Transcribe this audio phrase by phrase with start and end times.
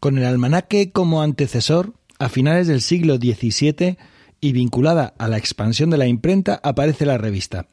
[0.00, 3.98] Con el almanaque como antecesor, a finales del siglo XVII
[4.40, 7.68] y vinculada a la expansión de la imprenta, aparece la revista,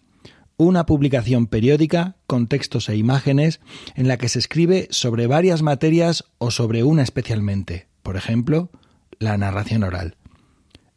[0.58, 3.62] una publicación periódica con textos e imágenes
[3.96, 8.72] en la que se escribe sobre varias materias o sobre una especialmente, por ejemplo,
[9.20, 10.18] la narración oral.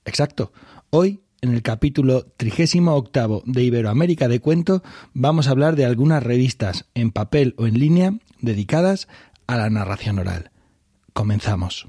[0.04, 0.52] Exacto.
[0.90, 6.86] Hoy, en el capítulo 38 de Iberoamérica de Cuento, vamos a hablar de algunas revistas
[6.94, 9.06] en papel o en línea dedicadas
[9.46, 10.50] a la narración oral.
[11.12, 11.88] Comenzamos.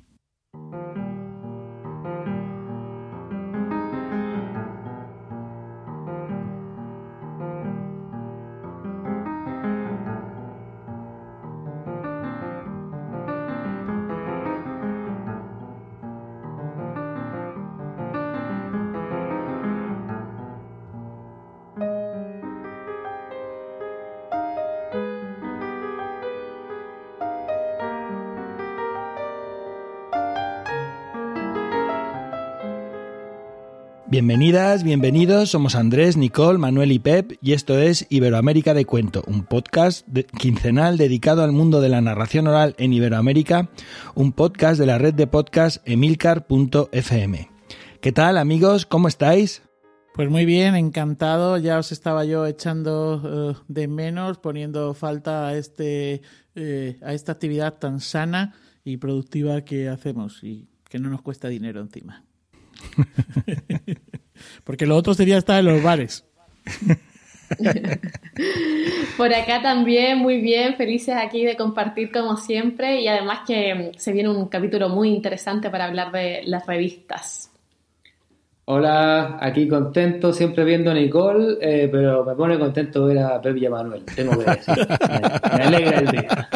[34.21, 39.45] Bienvenidas, bienvenidos, somos Andrés, Nicole, Manuel y Pep y esto es Iberoamérica de Cuento, un
[39.45, 43.71] podcast quincenal dedicado al mundo de la narración oral en Iberoamérica,
[44.13, 47.49] un podcast de la red de podcast emilcar.fm.
[47.99, 48.85] ¿Qué tal amigos?
[48.85, 49.63] ¿Cómo estáis?
[50.13, 51.57] Pues muy bien, encantado.
[51.57, 56.21] Ya os estaba yo echando eh, de menos, poniendo falta a, este,
[56.53, 61.47] eh, a esta actividad tan sana y productiva que hacemos y que no nos cuesta
[61.47, 62.23] dinero encima.
[64.63, 66.25] Porque lo otro sería estar en los bares.
[69.17, 74.13] Por acá también, muy bien, felices aquí de compartir como siempre y además que se
[74.13, 77.49] viene un capítulo muy interesante para hablar de las revistas.
[78.65, 83.59] Hola, aquí contento, siempre viendo a Nicole, eh, pero me pone contento ver a Pepe
[83.59, 84.87] y a Manuel, tengo que decir.
[85.57, 86.49] Me, alegra el día.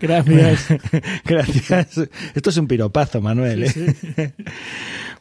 [0.00, 0.68] Gracias.
[1.24, 2.08] Gracias.
[2.34, 3.64] Esto es un piropazo, Manuel.
[3.64, 4.32] ¿eh?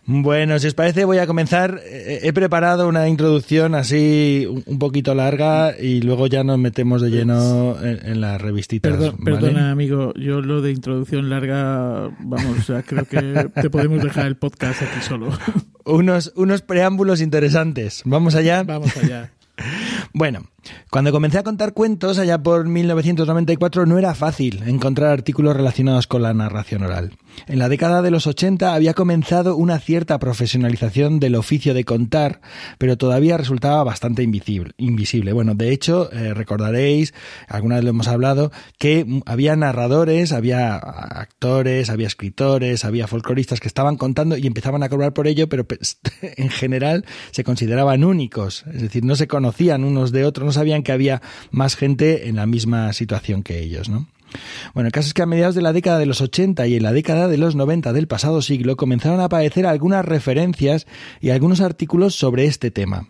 [0.10, 1.82] Bueno, si os parece, voy a comenzar.
[1.86, 7.10] Eh, he preparado una introducción así un poquito larga y luego ya nos metemos de
[7.10, 9.14] lleno en, las revistitas.
[9.24, 14.82] Perdona, amigo, yo lo de introducción larga, vamos, creo que te podemos dejar el podcast
[14.82, 15.30] aquí solo.
[15.84, 18.02] Unos, unos preámbulos interesantes.
[18.06, 18.64] ¿Vamos allá?
[18.64, 19.32] Vamos allá.
[20.14, 20.44] Bueno,
[20.90, 26.22] cuando comencé a contar cuentos allá por 1994 no era fácil encontrar artículos relacionados con
[26.22, 27.14] la narración oral.
[27.46, 32.42] En la década de los 80 había comenzado una cierta profesionalización del oficio de contar,
[32.78, 35.34] pero todavía resultaba bastante invisible.
[35.34, 37.14] Bueno, de hecho, eh, recordaréis,
[37.48, 43.68] alguna vez lo hemos hablado, que había narradores, había actores, había escritores, había folcloristas que
[43.68, 48.66] estaban contando y empezaban a cobrar por ello, pero pues, en general se consideraban únicos,
[48.74, 52.36] es decir, no se conocían unos de otros, no sabían que había más gente en
[52.36, 54.08] la misma situación que ellos, ¿no?
[54.74, 56.84] Bueno, el caso es que a mediados de la década de los 80 y en
[56.84, 60.86] la década de los 90 del pasado siglo comenzaron a aparecer algunas referencias
[61.22, 63.08] y algunos artículos sobre este tema.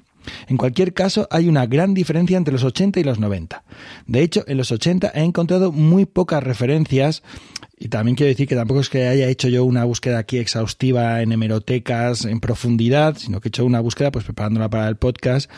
[0.47, 3.63] En cualquier caso, hay una gran diferencia entre los 80 y los 90.
[4.05, 7.23] De hecho, en los 80 he encontrado muy pocas referencias
[7.79, 11.21] y también quiero decir que tampoco es que haya hecho yo una búsqueda aquí exhaustiva
[11.21, 15.49] en hemerotecas en profundidad, sino que he hecho una búsqueda pues preparándola para el podcast.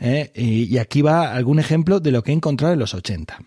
[0.00, 0.32] ¿eh?
[0.34, 3.38] y, aquí va algún ejemplo de lo que he encontrado en los 80.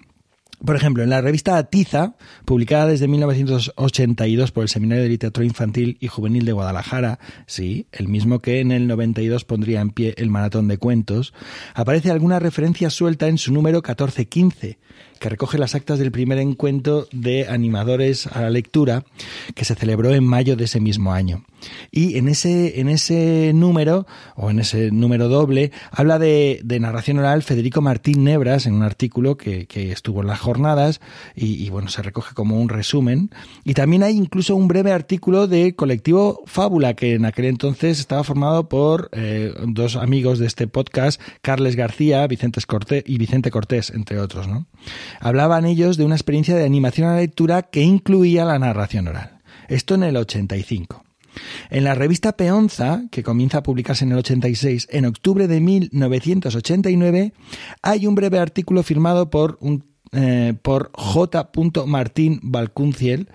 [0.64, 2.16] Por ejemplo, en la revista Atiza,
[2.46, 8.08] publicada desde 1982 por el Seminario de Literatura Infantil y Juvenil de Guadalajara, sí, el
[8.08, 11.34] mismo que en el 92 pondría en pie el Maratón de Cuentos,
[11.74, 14.78] aparece alguna referencia suelta en su número 1415,
[15.22, 19.06] que recoge las actas del primer encuentro de animadores a la lectura
[19.54, 21.46] que se celebró en mayo de ese mismo año.
[21.92, 27.44] Y en ese, en ese número, o en ese número doble, habla de, narración oral
[27.44, 31.02] Federico Martín Nebras en un artículo que, estuvo en las jornadas
[31.36, 33.30] y, bueno, se recoge como un resumen.
[33.64, 38.24] Y también hay incluso un breve artículo de colectivo Fábula, que en aquel entonces estaba
[38.24, 43.92] formado por eh, dos amigos de este podcast, Carles García Vicente Cortés, y Vicente Cortés,
[43.92, 44.48] entre otros.
[44.48, 44.66] ¿no?
[45.20, 49.40] Hablaban ellos de una experiencia de animación a la lectura que incluía la narración oral.
[49.68, 51.04] Esto en el 85.
[51.70, 57.34] En la revista Peonza, que comienza a publicarse en el 86, en octubre de 1989,
[57.82, 61.52] hay un breve artículo firmado por un eh, por J.
[61.86, 63.30] Martín Balcunciel,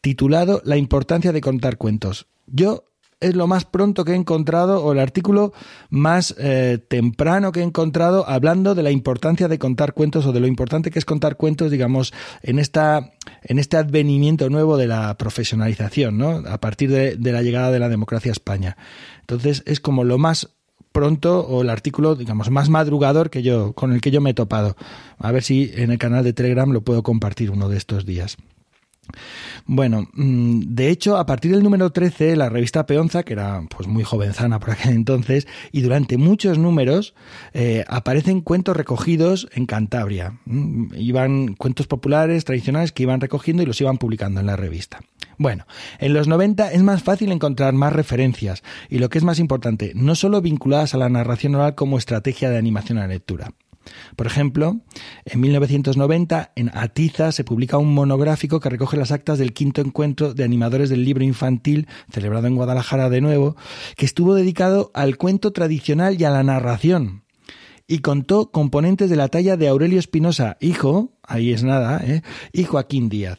[0.00, 2.26] titulado La importancia de contar cuentos.
[2.46, 2.84] Yo
[3.22, 5.52] es lo más pronto que he encontrado o el artículo
[5.88, 10.40] más eh, temprano que he encontrado hablando de la importancia de contar cuentos o de
[10.40, 15.16] lo importante que es contar cuentos, digamos, en esta en este advenimiento nuevo de la
[15.16, 16.42] profesionalización, ¿no?
[16.46, 18.76] A partir de, de la llegada de la democracia a España.
[19.20, 20.50] Entonces es como lo más
[20.92, 24.34] pronto o el artículo, digamos, más madrugador que yo, con el que yo me he
[24.34, 24.76] topado.
[25.18, 28.36] A ver si en el canal de Telegram lo puedo compartir uno de estos días.
[29.66, 33.88] Bueno, mm, de hecho, a partir del número 13, la revista Peonza, que era pues
[33.88, 37.14] muy jovenzana por aquel entonces, y durante muchos números
[37.52, 40.38] eh, aparecen cuentos recogidos en Cantabria.
[40.44, 45.00] Mm, iban cuentos populares, tradicionales, que iban recogiendo y los iban publicando en la revista.
[45.38, 45.66] Bueno,
[45.98, 49.92] en los 90 es más fácil encontrar más referencias y lo que es más importante,
[49.94, 53.52] no solo vinculadas a la narración oral como estrategia de animación a la lectura.
[54.16, 54.80] Por ejemplo,
[55.24, 60.34] en 1990 en Atiza se publica un monográfico que recoge las actas del quinto encuentro
[60.34, 63.56] de animadores del libro infantil, celebrado en Guadalajara de nuevo,
[63.96, 67.24] que estuvo dedicado al cuento tradicional y a la narración.
[67.86, 72.22] Y contó componentes de la talla de Aurelio Espinosa, hijo, ahí es nada, ¿eh?
[72.52, 73.38] y Joaquín Díaz.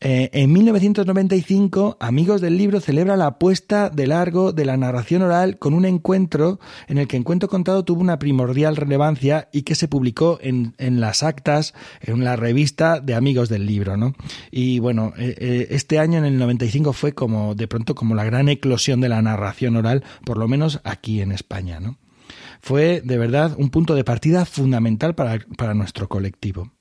[0.00, 5.58] Eh, en 1995, Amigos del Libro celebra la puesta de largo de la narración oral
[5.58, 9.88] con un encuentro en el que Encuentro Contado tuvo una primordial relevancia y que se
[9.88, 11.72] publicó en, las actas,
[12.02, 13.96] en la revista de Amigos del Libro.
[13.96, 14.14] ¿no?
[14.50, 18.24] Y bueno, eh, eh, este año, en el 95, fue como de pronto como la
[18.24, 21.80] gran eclosión de la narración oral, por lo menos aquí en España.
[21.80, 21.96] ¿no?
[22.60, 26.75] Fue de verdad un punto de partida fundamental para nuestro colectivo.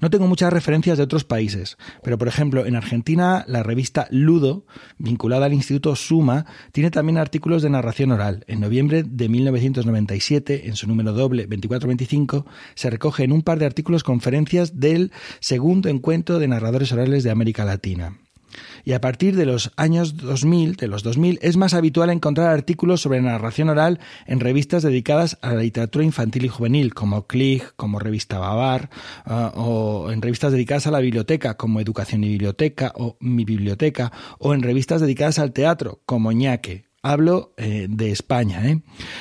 [0.00, 4.64] No tengo muchas referencias de otros países, pero por ejemplo, en Argentina la revista Ludo,
[4.98, 8.44] vinculada al Instituto Suma, tiene también artículos de narración oral.
[8.46, 14.02] En noviembre de 1997, en su número doble 2425, se recogen un par de artículos
[14.02, 18.18] conferencias del segundo encuentro de narradores orales de América Latina.
[18.84, 23.00] Y a partir de los años 2000, de los 2000, es más habitual encontrar artículos
[23.00, 27.98] sobre narración oral en revistas dedicadas a la literatura infantil y juvenil, como Click, como
[27.98, 28.90] Revista Babar,
[29.24, 34.12] ah, o en revistas dedicadas a la biblioteca, como Educación y Biblioteca, o Mi Biblioteca,
[34.38, 38.68] o en revistas dedicadas al teatro, como Ñaque, Hablo eh, de España.
[38.68, 38.80] ¿eh?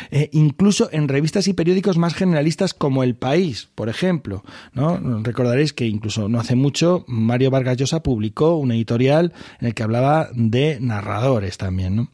[0.10, 0.30] ¿eh?
[0.34, 4.44] incluso en revistas y periódicos más generalistas como El País, por ejemplo.
[4.74, 9.84] Recordaréis que incluso no hace mucho Mario Vargas Llosa publicó un editorial en el que
[9.84, 11.96] hablaba de narradores también.
[11.96, 12.12] ¿no?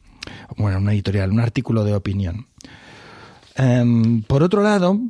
[0.56, 2.46] Bueno, un editorial, un artículo de opinión.
[3.56, 5.00] Em, por otro lado,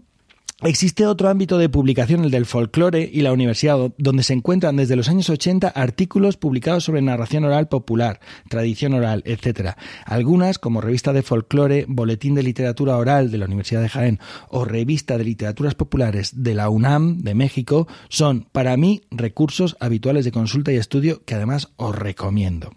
[0.65, 4.97] Existe otro ámbito de publicación, el del folclore y la universidad, donde se encuentran desde
[4.97, 8.19] los años 80 artículos publicados sobre narración oral popular,
[8.49, 9.73] tradición oral, etc.
[10.07, 14.65] Algunas, como Revista de Folclore, Boletín de Literatura Oral de la Universidad de Jaén o
[14.65, 20.33] Revista de Literaturas Populares de la UNAM de México, son para mí recursos habituales de
[20.33, 22.75] consulta y estudio que además os recomiendo.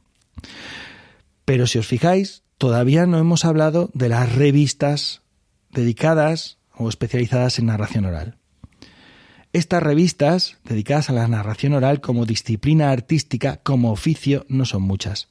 [1.45, 5.21] Pero si os fijáis, todavía no hemos hablado de las revistas
[5.71, 8.37] dedicadas o especializadas en narración oral.
[9.53, 15.29] Estas revistas, dedicadas a la narración oral como disciplina artística, como oficio, no son muchas.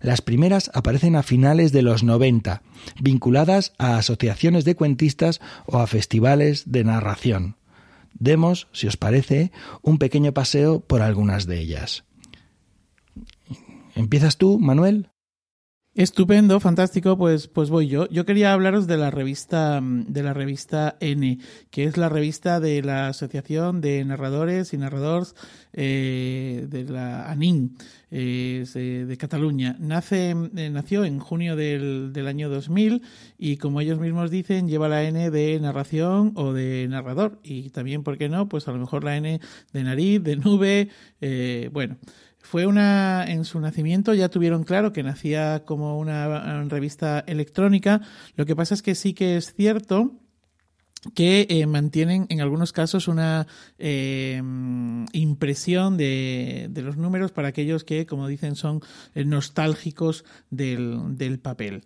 [0.00, 2.62] Las primeras aparecen a finales de los 90,
[3.00, 7.56] vinculadas a asociaciones de cuentistas o a festivales de narración.
[8.12, 9.50] Demos, si os parece,
[9.82, 12.04] un pequeño paseo por algunas de ellas.
[13.96, 15.08] ¿Empiezas tú, Manuel?
[15.96, 18.08] Estupendo, fantástico, pues, pues voy yo.
[18.08, 21.38] Yo quería hablaros de la revista, de la revista N,
[21.70, 25.36] que es la revista de la Asociación de Narradores y Narradores
[25.72, 27.76] eh, de la ANIN
[28.10, 29.76] de Cataluña.
[29.78, 33.02] Nace, eh, nació en junio del, del, año 2000
[33.38, 37.40] y como ellos mismos dicen, lleva la N de narración o de narrador.
[37.42, 38.48] Y también, ¿por qué no?
[38.48, 39.40] Pues a lo mejor la N
[39.72, 40.88] de nariz, de nube,
[41.72, 41.96] bueno.
[42.44, 48.02] Fue una, en su nacimiento ya tuvieron claro que nacía como una revista electrónica.
[48.36, 50.20] Lo que pasa es que sí que es cierto
[51.12, 53.46] que eh, mantienen en algunos casos una
[53.78, 54.40] eh,
[55.12, 58.80] impresión de, de, los números para aquellos que, como dicen, son
[59.14, 61.84] eh, nostálgicos del, del papel.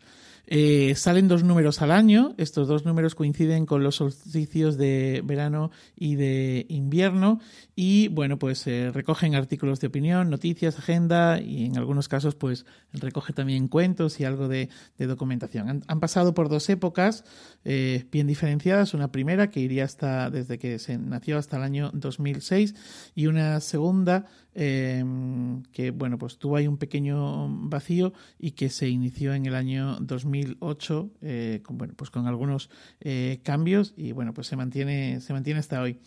[0.50, 2.34] Eh, salen dos números al año.
[2.38, 7.40] Estos dos números coinciden con los solsticios de verano y de invierno.
[7.76, 12.64] Y bueno, pues eh, recogen artículos de opinión, noticias, agenda y en algunos casos, pues
[12.94, 15.84] recoge también cuentos y algo de, documentación.
[15.86, 17.24] Han, pasado por dos épocas
[17.66, 18.94] eh, bien diferenciadas.
[18.94, 22.74] Una primera que iría hasta desde que se nació hasta el año 2006
[23.14, 24.24] y una segunda
[24.60, 29.54] Em, que bueno, pues tuvo ahí un pequeño vacío y que se inició en el
[29.54, 32.68] año 2008 eh, con, bueno, pues con algunos
[33.00, 36.00] eh, cambios y bueno, pues se mantiene, se mantiene hasta hoy.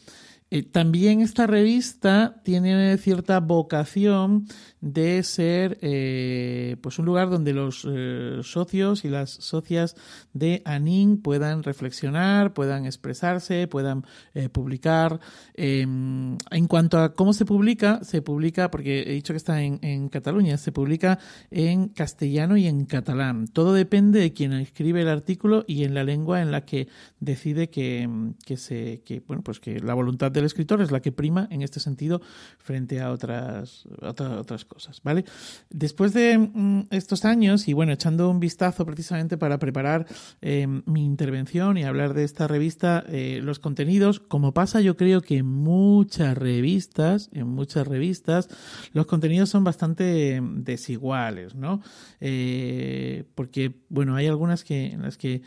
[0.53, 4.47] Eh, también esta revista tiene cierta vocación
[4.81, 9.95] de ser eh, pues un lugar donde los eh, socios y las socias
[10.33, 14.03] de ANIN puedan reflexionar, puedan expresarse, puedan
[14.51, 15.21] publicar.
[15.53, 19.79] Em, en cuanto a cómo se publica, se publica, porque he dicho que está en,
[19.81, 23.47] en, Cataluña, se publica en castellano y en catalán.
[23.47, 26.89] Todo depende de quien escribe el artículo y en la lengua en la que
[27.21, 28.09] decide que,
[28.45, 31.47] que se, que, bueno, pues que la voluntad de del escritor es la que prima
[31.51, 32.21] en este sentido
[32.57, 35.25] frente a otras, otras cosas, ¿vale?
[35.69, 40.07] Después de mm, estos años y bueno, echando un vistazo precisamente para preparar
[40.41, 45.21] eh, mi intervención y hablar de esta revista, eh, los contenidos, como pasa yo creo
[45.21, 48.49] que en muchas revistas, en muchas revistas,
[48.93, 51.81] los contenidos son bastante desiguales, ¿no?
[52.19, 55.41] Eh, porque, bueno, hay algunas que, en las que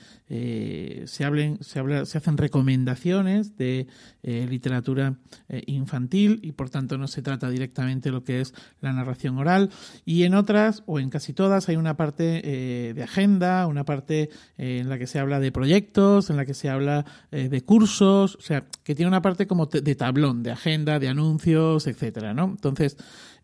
[1.07, 3.87] se, hablen, se, habla, se hacen recomendaciones de
[4.23, 4.84] literatura
[5.67, 9.71] infantil y por tanto no se trata directamente de lo que es la narración oral
[10.05, 12.43] y en otras o en casi todas hay una parte
[12.95, 16.69] de agenda, una parte en la que se habla de proyectos, en la que se
[16.69, 20.99] habla eh, de cursos, o sea, que tiene una parte como de tablón, de agenda,
[20.99, 22.45] de anuncios, etcétera, ¿no?
[22.45, 22.97] Entonces,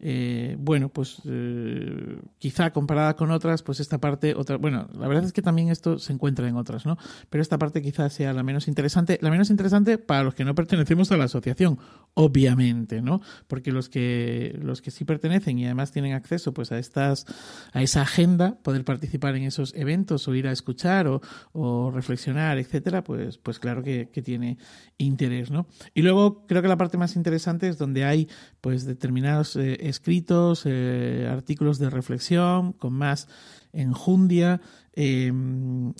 [0.02, 5.25] eh, bueno, pues eh, quizá comparada con otras, pues esta parte, otra, bueno, la verdad
[5.25, 6.97] es que también esto se encuentra en otras, ¿no?
[7.28, 10.54] Pero esta parte quizás sea la menos interesante, la menos interesante para los que no
[10.54, 11.78] pertenecemos a la asociación,
[12.14, 13.21] obviamente, ¿no?
[13.47, 17.26] Porque los que los que sí pertenecen y además tienen acceso, pues a estas,
[17.73, 21.21] a esa agenda, poder participar en esos eventos o ir a escuchar o,
[21.52, 24.57] o reflexionar, etcétera, pues, pues claro que, que tiene
[24.97, 25.66] interés, ¿no?
[25.92, 28.28] Y luego creo que la parte más interesante es donde hay,
[28.61, 33.28] pues determinados eh, escritos, eh, artículos de reflexión con más
[33.73, 34.61] enjundia
[34.94, 35.32] eh,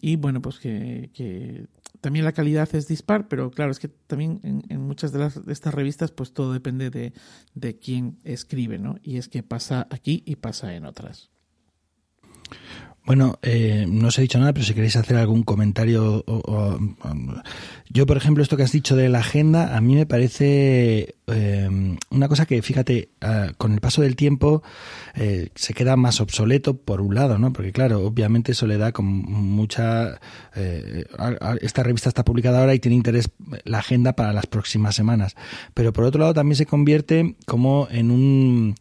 [0.00, 1.66] y bueno, pues que,
[2.00, 5.75] también la calidad es dispar, pero claro, es que también en, muchas de, las, estas
[5.75, 7.12] revistas pues todo depende de,
[7.54, 8.97] de quién escribe, ¿no?
[9.02, 11.30] Y es que pasa aquí y pasa en otras.
[13.04, 16.25] Bueno, eh, no os he dicho nada, pero si queréis hacer algún comentario.
[17.88, 21.97] yo, por ejemplo, esto que has dicho de la agenda, a mí me parece eh,
[22.11, 24.62] una cosa que, fíjate, ah, con el paso del tiempo
[25.14, 27.52] eh, se queda más obsoleto, por un lado, ¿no?
[27.52, 30.21] Porque, claro, obviamente eso le da con mucha.
[31.62, 33.30] esta revista está publicada ahora y tiene interés
[33.64, 35.37] la agenda para las próximas semanas.
[35.73, 38.75] Pero, por otro lado, también se convierte como en un,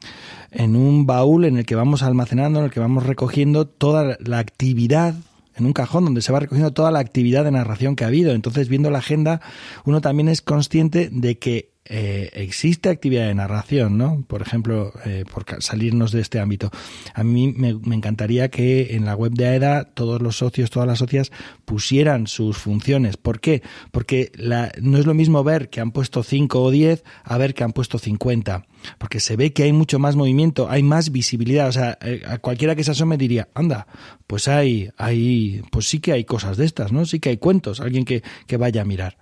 [0.51, 4.39] en un baúl en el que vamos almacenando, en el que vamos recogiendo toda la
[4.39, 5.15] actividad
[5.55, 8.31] en un cajón donde se va recogiendo toda la actividad de narración que ha habido.
[8.31, 9.41] Entonces, viendo la agenda,
[9.85, 14.23] uno también es consciente de que eh, existe actividad de narración, ¿no?
[14.27, 16.69] Por ejemplo, eh, por salirnos de este ámbito.
[17.15, 20.99] A mí me, encantaría que en la web de AEDA todos los socios, todas las
[20.99, 21.31] socias
[21.65, 23.17] pusieran sus funciones.
[23.17, 23.63] ¿Por qué?
[23.91, 27.55] Porque la, no es lo mismo ver que han puesto 5 o 10 a ver
[27.55, 28.67] que han puesto 50.
[28.99, 31.69] Porque se ve que hay mucho más movimiento, hay más visibilidad.
[31.69, 33.87] O sea, eh, a cualquiera que se asome diría, anda,
[34.27, 37.05] pues hay, hay, pues sí que hay cosas de estas, ¿no?
[37.05, 38.21] Sí que hay cuentos, alguien que
[38.57, 39.17] vaya a mirar.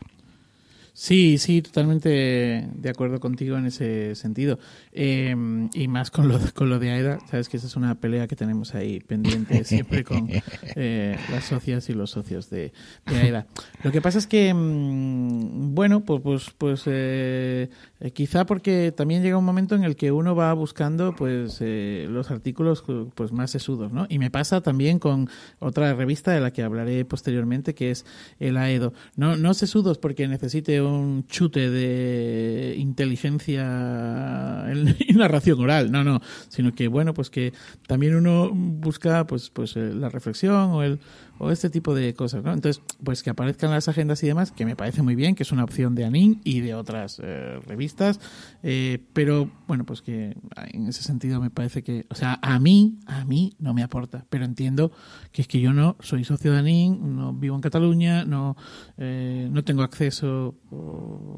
[1.00, 4.58] Sí, sí, totalmente de acuerdo contigo en ese sentido.
[4.92, 8.25] Em, y más con lo, con lo de AEDA, sabes que esa es una pelea
[8.25, 10.27] que tenemos ahí pendiente siempre con
[10.75, 12.74] eh, las socias y los socios de,
[13.06, 13.46] AEDA.
[13.84, 19.22] Lo que pasa es que, mm, bueno, pues, pues, pues eh, eh, quizá porque también
[19.22, 23.92] llega un momento en el que uno va buscando pues los artículos pues más sesudos,
[23.92, 24.08] ¿no?
[24.10, 28.04] Y me pasa también con otra revista de la que hablaré posteriormente, que es
[28.39, 28.94] el AEDO.
[29.16, 34.65] No, no sesudos porque necesite un chute de inteligencia
[35.00, 37.53] y narración oral, no, no, sino que bueno, pues que
[37.88, 41.00] también uno busca pues pues eh, la reflexión o el
[41.39, 42.53] o este tipo de cosas, ¿no?
[42.53, 45.51] Entonces, pues que aparezcan las agendas y demás, que me parece muy bien, que es
[45.51, 48.20] una opción de Anin y de otras eh, revistas,
[48.63, 50.38] eh, pero bueno, pues que
[50.74, 54.25] en ese sentido me parece que, o sea, a mí, a mí no me aporta,
[54.29, 54.91] pero entiendo
[55.32, 58.56] que es que yo no soy socio de Anin, no vivo en Cataluña, no,
[58.98, 60.56] eh, no tengo acceso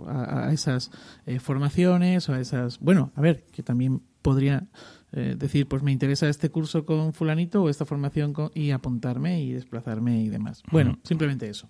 [0.08, 0.92] a, a esas
[1.40, 4.68] formaciones o a esas, bueno, a ver, que también podría
[5.12, 9.54] eh, decir, pues me interesa este curso con fulanito o esta formación y apuntarme y
[9.54, 10.64] desplazarme y demás.
[10.72, 11.68] Bueno, simplemente eso.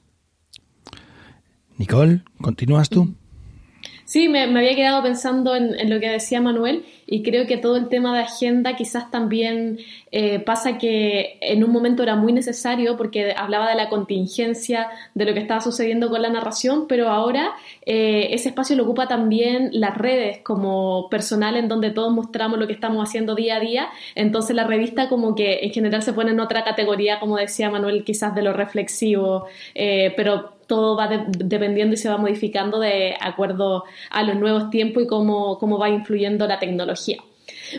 [1.78, 3.16] Nicole, ¿continúas tú?
[4.10, 7.90] Sí, me, había quedado pensando en, lo que decía Manuel y creo que todo el
[7.90, 9.78] tema de agenda quizás también
[10.12, 15.26] eh, pasa que en un momento era muy necesario porque hablaba de la contingencia de
[15.26, 17.52] lo que estaba sucediendo con la narración, pero ahora
[17.86, 22.66] eh, ese espacio lo ocupa también las redes como personal en donde todos mostramos lo
[22.66, 26.32] que estamos haciendo día a día, entonces la revista como que en general se pone
[26.32, 31.96] en otra categoría, como decía Manuel, quizás de lo reflexivo, eh, pero todo va dependiendo
[31.96, 36.48] y se va modificando de acuerdo a los nuevos tiempos y cómo, cómo va influyendo
[36.48, 37.18] la tecnología.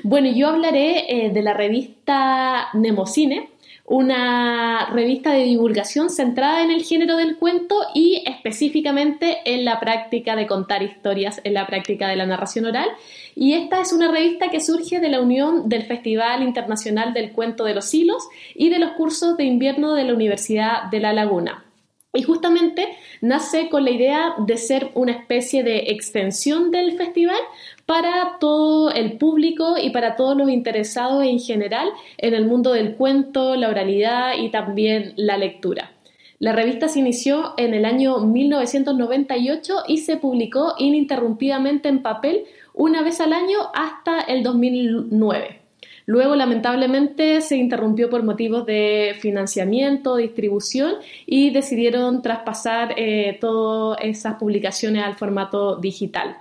[0.02, 3.48] Bueno, yo hablaré eh, de la revista Nemocine,
[3.86, 10.34] una revista de divulgación centrada en el género del cuento y específicamente en la práctica
[10.34, 12.88] de contar historias, en la práctica de la narración oral.
[13.36, 17.64] Y esta es una revista que surge de la unión del Festival Internacional del Cuento
[17.64, 21.64] de los Hilos y de los cursos de invierno de la Universidad de La Laguna.
[22.12, 22.88] Y justamente
[23.20, 27.38] nace con la idea de ser una especie de extensión del festival
[27.86, 31.88] para todo el público y para todos los interesados en general
[32.18, 35.92] en el mundo del cuento, la oralidad y también la lectura.
[36.40, 43.02] La revista se inició en el año 1998 y se publicó ininterrumpidamente en papel una
[43.02, 45.59] vez al año hasta el 2009.
[46.10, 54.34] Luego, lamentablemente, se interrumpió por motivos de financiamiento, distribución y decidieron traspasar eh, todas esas
[54.34, 56.36] publicaciones al formato digital.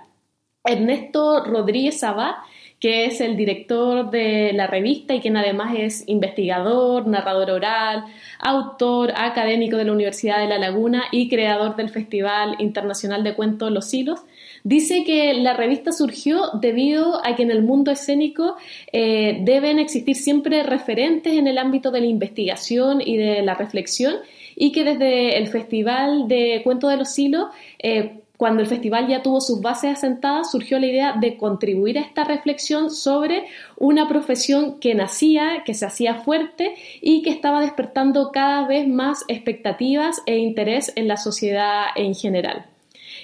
[0.64, 2.32] Ernesto Rodríguez Abad,
[2.80, 8.06] que es el director de la revista y quien además es investigador, narrador oral,
[8.40, 13.70] autor académico de la Universidad de La Laguna y creador del Festival Internacional de Cuentos
[13.70, 14.24] Los Hilos,
[14.62, 18.56] Dice que la revista surgió debido a que en el mundo escénico
[18.92, 24.16] eh, deben existir siempre referentes en el ámbito de la investigación y de la reflexión
[24.56, 27.46] y que desde el Festival de Cuento de los Hilos,
[27.78, 32.00] eh, cuando el festival ya tuvo sus bases asentadas, surgió la idea de contribuir a
[32.00, 33.44] esta reflexión sobre
[33.76, 39.24] una profesión que nacía, que se hacía fuerte y que estaba despertando cada vez más
[39.28, 42.69] expectativas e interés en la sociedad en general.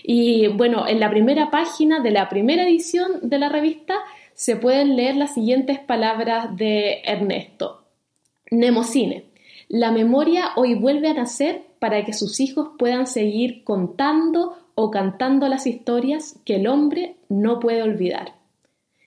[0.09, 3.97] Y bueno, en la primera página de la primera edición de la revista
[4.35, 7.83] se pueden leer las siguientes palabras de Ernesto.
[8.53, 9.25] Nemocine.
[9.69, 15.49] La memoria hoy vuelve a nacer para que sus hijos puedan seguir contando o cantando
[15.49, 18.36] las historias que el hombre no puede olvidar.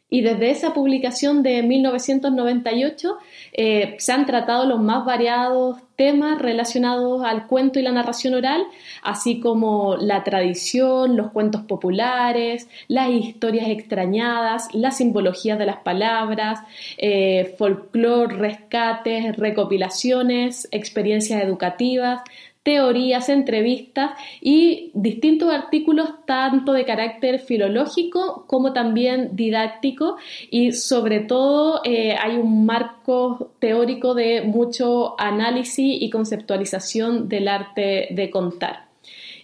[0.10, 3.18] Y desde esa publicación de 1998
[3.54, 8.64] eh, se han tratado los más variados temas relacionados al cuento y la narración oral,
[9.04, 16.62] así como la tradición, los cuentos populares, las historias extrañadas, la simbología de las palabras,
[16.98, 22.22] eh, folclore, rescates, recopilaciones, experiencias educativas,
[22.70, 24.12] teorías, entrevistas
[24.42, 30.18] y distintos artículos tanto de carácter filológico como también didáctico
[30.52, 38.10] y sobre todo eh, hay un marco teórico de mucho análisis y conceptualización del arte
[38.12, 38.89] de contar.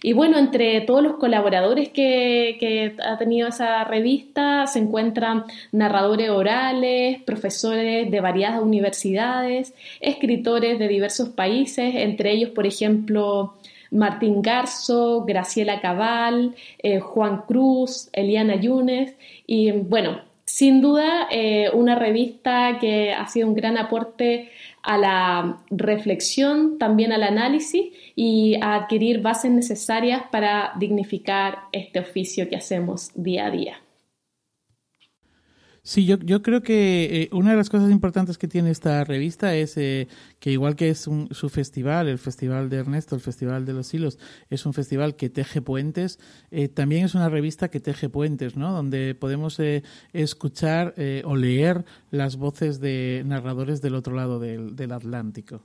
[0.06, 7.20] Y bueno, entre todos los colaboradores que, ha tenido esa revista se encuentran narradores orales,
[7.24, 13.54] profesores de variadas universidades, escritores de diversos países, entre ellos, por ejemplo,
[13.90, 19.16] Martín Garzo, Graciela Cabal, eh, Juan Cruz, Eliana Yunes.
[19.44, 24.52] Y bueno, sin duda eh, una revista que ha sido un gran aporte
[24.86, 32.48] a la reflexión, también al análisis y a adquirir bases necesarias para dignificar este oficio
[32.48, 33.85] que hacemos día a día.
[35.86, 39.54] Sí, yo, yo creo que eh, una de las cosas importantes que tiene esta revista
[39.54, 40.08] es eh,
[40.40, 44.18] que igual que es su festival, el Festival de Ernesto, el Festival de los Hilos,
[44.50, 46.18] es un festival que teje puentes,
[46.50, 48.72] eh, también es una revista que teje puentes, ¿no?
[48.72, 49.60] Donde podemos
[50.12, 55.62] escuchar o leer las voces de narradores del otro lado del, del Atlántico.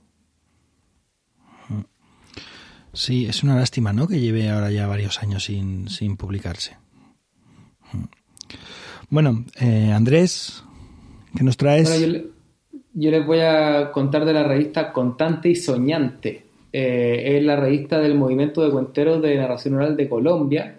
[2.92, 4.06] Sí, es una lástima, ¿no?
[4.06, 6.76] Que lleve ahora ya varios años sin, sin publicarse.
[9.12, 10.64] Bueno, eh, Andrés,
[11.36, 12.00] ¿qué nos traes?
[12.94, 16.46] yo, les voy a contar de la revista Contante y Soñante.
[16.72, 20.78] Eh, es la revista del Movimiento de Cuenteros de Narración Oral de Colombia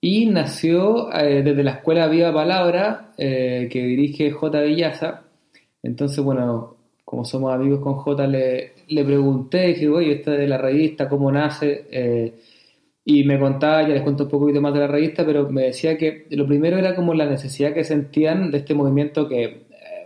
[0.00, 4.62] y nació eh, desde la Escuela Viva Palabra que dirige J.
[4.62, 5.22] Villaza.
[5.80, 10.58] Entonces, bueno, como somos amigos con J, le, le pregunté, dije, oye, esta de la
[10.58, 12.34] revista, ¿cómo nace?
[13.04, 15.96] Y me contaba, ya les cuento un poquito más de la revista, pero me decía
[15.96, 19.60] que lo primero era como la necesidad que sentían de este movimiento que, eh,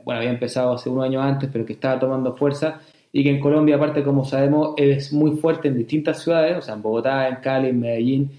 [0.05, 2.81] bueno, había empezado hace unos años antes, pero que estaba tomando fuerza
[3.13, 6.75] y que en Colombia, aparte, como sabemos, es muy fuerte en distintas ciudades, o sea,
[6.75, 8.31] en Bogotá, en Cali, en Medellín,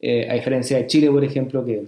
[0.00, 1.86] eh, a diferencia de Chile, por ejemplo, que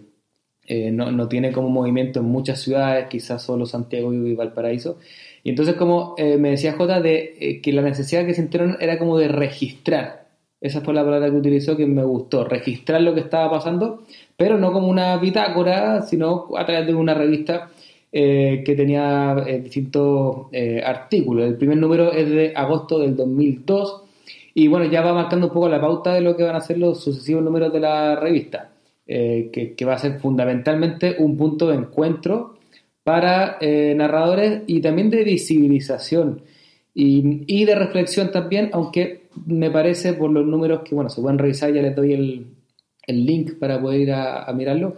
[0.66, 4.98] eh, no, no, tiene como movimiento en muchas ciudades, quizás solo Santiago y Valparaíso.
[5.44, 9.28] Y entonces, como me decía Jota, de que la necesidad que sintieron era como de
[9.28, 10.25] registrar
[10.66, 14.02] esa fue la palabra que utilizó que me gustó, registrar lo que estaba pasando,
[14.36, 17.70] pero no como una bitácora, sino a través de una revista
[18.12, 21.46] eh, que tenía eh, distintos eh, artículos.
[21.46, 24.02] El primer número es de agosto del 2002
[24.54, 26.78] y bueno, ya va marcando un poco la pauta de lo que van a ser
[26.78, 28.70] los sucesivos números de la revista,
[29.06, 32.56] que, que, va a ser fundamentalmente un punto de encuentro
[33.04, 36.40] para narradores y también de visibilización
[36.98, 41.70] y, de reflexión también, aunque me parece por los números que, bueno, se pueden revisar,
[41.70, 42.46] ya les doy el,
[43.06, 44.96] el link para poder ir a, mirarlo,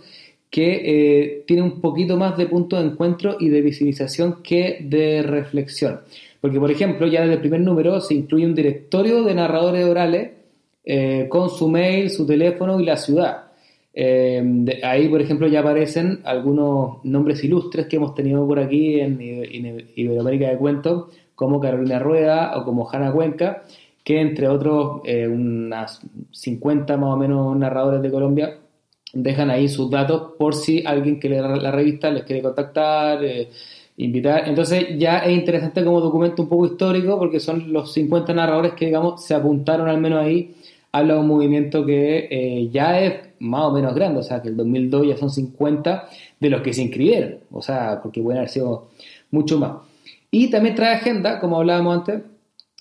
[0.49, 5.25] que eh, tiene un poquito más de punto de encuentro y de visibilización que de
[5.25, 5.99] reflexión.
[6.41, 10.31] Porque, por ejemplo, ya desde el primer número se incluye un directorio de narradores orales
[11.29, 13.49] con su mail, su teléfono y la ciudad.
[14.85, 19.19] ahí, por ejemplo, ya aparecen algunos nombres ilustres que hemos tenido por aquí en,
[19.97, 23.63] Iberoamérica de Cuentos, como Carolina Rueda o como Hanna Cuenca,
[24.03, 26.01] que entre otros, unas
[26.33, 28.59] 50 más o menos narradores de Colombia
[29.13, 33.49] dejan ahí sus datos por si alguien que lee la revista les quiere contactar, eh,
[33.99, 34.49] invitar.
[34.49, 38.87] Entonces ya es interesante como documento un poco histórico porque son los 50 narradores que,
[38.87, 40.57] digamos, se apuntaron al menos ahí
[40.91, 44.57] a un movimiento que eh, ya es más o menos grande, o sea, que el
[44.57, 46.09] 2002 ya son 50
[46.41, 48.89] de los que se inscribieron, o sea, porque pueden haber sido
[49.31, 49.88] mucho más.
[50.31, 52.23] Y también trae agenda, como hablábamos antes,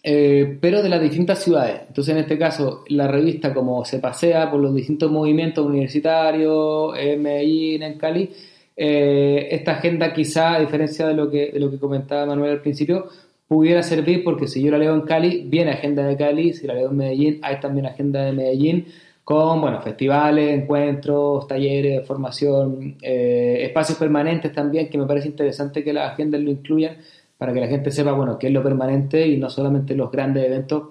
[0.04, 1.82] eh, pero de las distintas ciudades.
[1.88, 7.22] Entonces, en este caso, la revista, como se pasea por los distintos movimientos universitarios, en
[7.22, 8.30] Medellín, en Cali,
[8.76, 12.62] eh, esta agenda, quizá, a diferencia de lo, que, de lo que comentaba Manuel al
[12.62, 13.08] principio,
[13.48, 16.74] pudiera servir porque si yo la leo en Cali, viene agenda de Cali, si la
[16.74, 18.86] leo en Medellín, hay también agenda de Medellín
[19.24, 25.92] con bueno, festivales, encuentros, talleres, formación, eh, espacios permanentes también, que me parece interesante que
[25.92, 26.96] las agendas lo incluyan
[27.38, 30.46] para que la gente sepa, bueno, qué es lo permanente y no solamente los grandes
[30.46, 30.84] eventos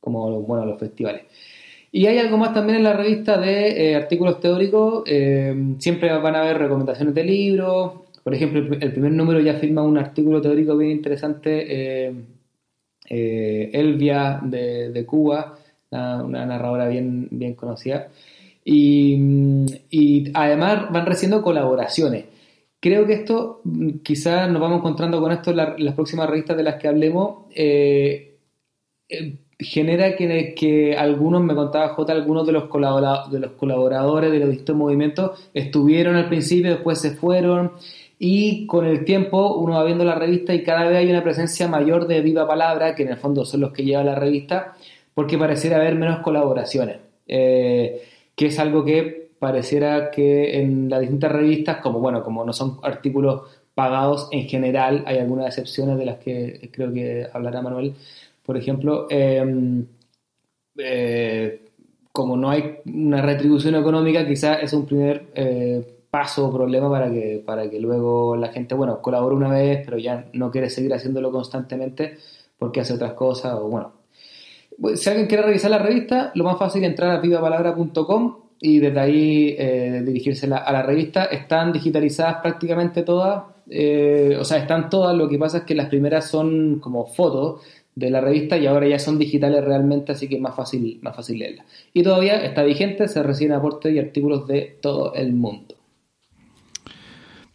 [0.00, 1.22] como, bueno, los festivales.
[1.90, 6.36] Y hay algo más también en la revista de eh, artículos teóricos, eh, siempre van
[6.36, 10.76] a haber recomendaciones de libros, por ejemplo, el, primer número ya firma un artículo teórico
[10.76, 15.58] bien interesante, eh, Elvia de, Cuba,
[15.90, 18.08] una, narradora bien, bien conocida,
[18.62, 19.16] y,
[19.88, 22.26] y además van recibiendo colaboraciones.
[22.80, 26.62] Creo que esto, mm, quizás nos vamos encontrando con esto en, las próximas revistas de
[26.62, 28.38] las que hablemos, eh,
[29.08, 32.70] eh, genera que, algunos, me contaba J, algunos de los,
[33.30, 37.72] de los colaboradores de los distintos movimientos estuvieron al principio, después se fueron,
[38.18, 41.68] y con el tiempo uno va viendo la revista y cada vez hay una presencia
[41.68, 44.74] mayor de viva palabra, que en el fondo son los que llevan la revista,
[45.14, 48.02] porque pareciera haber menos colaboraciones, eh,
[48.36, 52.78] que es algo que pareciera que en las distintas revistas, como bueno, como no son
[52.82, 53.42] artículos
[53.74, 57.94] pagados en general, hay algunas excepciones de las que creo que hablará Manuel,
[58.44, 59.86] por ejemplo, em,
[60.78, 61.60] eh,
[62.12, 67.10] como no hay una retribución económica, quizás es un primer eh, paso o problema para
[67.10, 70.92] que, para que luego la gente, bueno, colabore una vez, pero ya no quiere seguir
[70.94, 72.16] haciéndolo constantemente
[72.58, 73.92] porque hace otras cosas, o bueno.
[74.96, 79.00] Si alguien quiere revisar la revista, lo más fácil es entrar a vivapalabra.com y desde
[79.00, 81.24] ahí eh, dirigirse a la revista.
[81.26, 85.88] Están digitalizadas prácticamente todas, eh, o sea, están todas, lo que pasa es que las
[85.88, 87.60] primeras son como fotos
[87.94, 91.16] de la revista y ahora ya son digitales realmente, así que es más fácil, más
[91.16, 91.64] fácil leerla.
[91.92, 95.74] Y todavía está vigente, se reciben aportes y artículos de todo el mundo.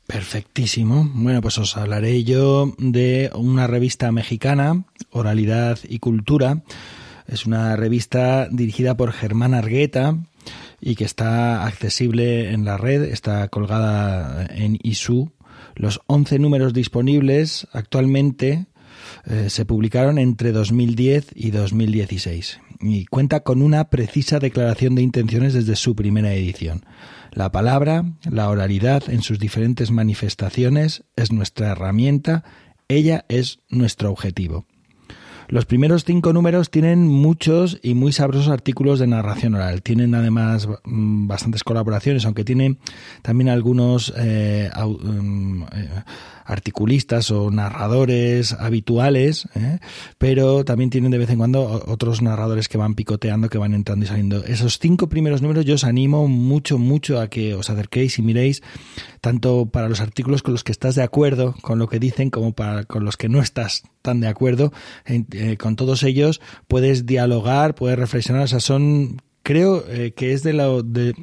[0.05, 1.09] Perfectísimo.
[1.13, 6.61] Bueno, pues os hablaré yo de una revista mexicana, Oralidad y Cultura.
[7.25, 10.17] Es una revista dirigida por Germán Argueta,
[10.85, 15.31] y que está accesible en la red, está colgada en ISU.
[15.75, 18.67] Los 11 números disponibles actualmente
[19.25, 25.53] eh, se publicaron entre 2010 y 2016 y cuenta con una precisa declaración de intenciones
[25.53, 26.85] desde su primera edición.
[27.31, 32.43] La palabra, la oralidad en sus diferentes manifestaciones es nuestra herramienta,
[32.89, 34.65] ella es nuestro objetivo.
[35.47, 39.81] Los primeros cinco números tienen muchos y muy sabrosos artículos de narración oral.
[39.81, 42.79] Tienen además mm, bastantes colaboraciones, aunque tienen
[43.21, 45.89] también algunos eh, mm, eh,
[46.45, 49.79] articulistas o narradores habituales, ¿eh?
[50.17, 54.05] pero también tienen de vez en cuando otros narradores que van picoteando, que van entrando
[54.05, 54.43] y saliendo.
[54.45, 58.61] Esos cinco primeros números yo os animo mucho, mucho a que os acerquéis y miréis,
[59.21, 62.53] tanto para los artículos con los que estás de acuerdo con lo que dicen, como
[62.53, 64.73] para con los que no estás tan de acuerdo.
[65.33, 70.41] Eh, con todos ellos puedes dialogar, puedes reflexionar, o sea, son creo eh, que es
[70.41, 71.13] de lo de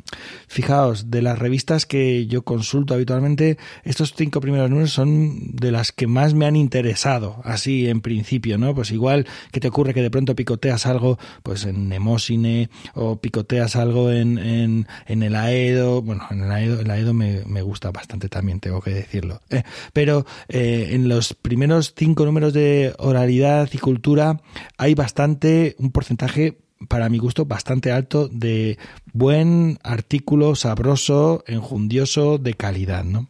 [0.47, 5.91] fijaos de las revistas que yo consulto habitualmente estos cinco primeros números son de las
[5.91, 10.03] que más me han interesado así en principio no pues igual que te ocurre que
[10.03, 16.03] de pronto picoteas algo pues en Nemosine o picoteas algo en, en, en el Aedo
[16.03, 19.63] bueno en el Aedo, el Aedo me, me gusta bastante también tengo que decirlo eh,
[19.95, 24.43] pero eh, en los primeros cinco números de oralidad y cultura
[24.77, 28.79] hay bastante un porcentaje para mi gusto, bastante alto de
[29.13, 33.29] buen artículo, sabroso, enjundioso, de calidad, ¿no?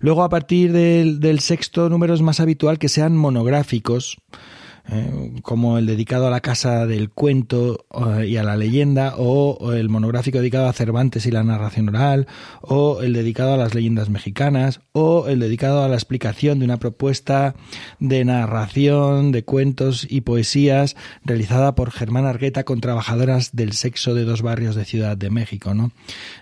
[0.00, 4.18] Luego, a partir del, sexto número es más habitual que sean monográficos,
[4.88, 7.86] eh, como el dedicado a la casa del cuento
[8.18, 12.28] eh, y a la leyenda, o, el monográfico dedicado a Cervantes y la narración oral,
[12.60, 16.78] o el dedicado a las leyendas mexicanas, o el dedicado a la explicación de una
[16.78, 17.56] propuesta
[17.98, 24.24] de narración de cuentos y poesías realizada por Germán Argueta con trabajadoras del sexo de
[24.24, 25.74] dos barrios de Ciudad de México.
[25.74, 25.90] ¿no?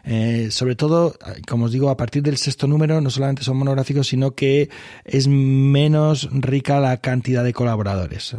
[0.04, 1.16] Eh, sobre todo,
[1.48, 4.68] como os digo, a partir del sexto número no solamente son monográficos, sino que
[5.04, 8.33] es menos rica la cantidad de colaboradores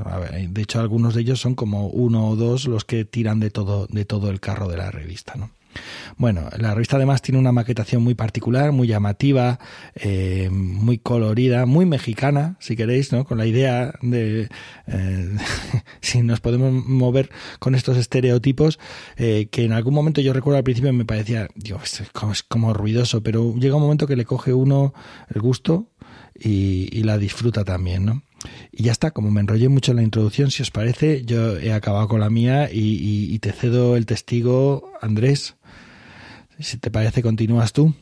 [0.49, 3.87] de hecho, algunos de ellos son como uno o dos los que tiran de todo,
[3.87, 5.51] de todo el carro de la revista, ¿no?
[6.17, 9.59] Bueno, la revista además tiene una maquetación muy particular, muy llamativa,
[9.95, 13.25] eh, muy colorida, muy mexicana, si queréis, ¿no?
[13.25, 14.49] Con la idea de
[14.87, 15.37] eh,
[16.01, 17.29] si nos podemos mover
[17.59, 18.79] con estos estereotipos,
[19.17, 22.43] eh, que en algún momento yo recuerdo al principio me parecía, Dios, es como, es
[22.43, 24.93] como ruidoso, pero llega un momento que le coge uno
[25.33, 25.89] el gusto
[26.33, 28.23] y, y la disfruta también, ¿no?
[28.71, 31.73] Y ya está, como me enrollé mucho en la introducción, si os parece, yo he
[31.73, 35.55] acabado con la mía y, te cedo el testigo, Andrés.
[36.59, 37.93] Si te parece, continúas tú.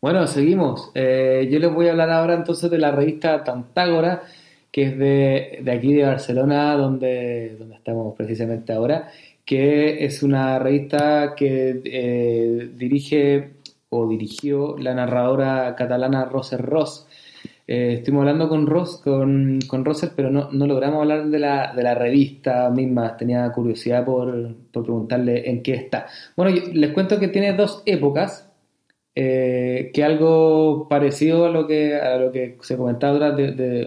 [0.00, 0.90] Bueno, seguimos.
[0.94, 4.22] Eh, yo les voy a hablar ahora entonces de la revista Tantágora,
[4.70, 9.08] que es de, aquí de Barcelona, donde, donde estamos precisamente ahora,
[9.44, 13.52] que es una revista que eh, dirige
[13.88, 17.06] o dirigió la narradora catalana Roser Ross.
[17.66, 21.82] Eh, estuvimos hablando con Ross, con, con pero no, no, logramos hablar de la, de
[21.82, 23.16] la revista misma.
[23.16, 26.06] Tenía curiosidad por, por preguntarle en qué está.
[26.36, 28.50] Bueno, les cuento que tiene dos épocas,
[29.14, 33.28] eh, que algo parecido a lo que, a lo que se comentaba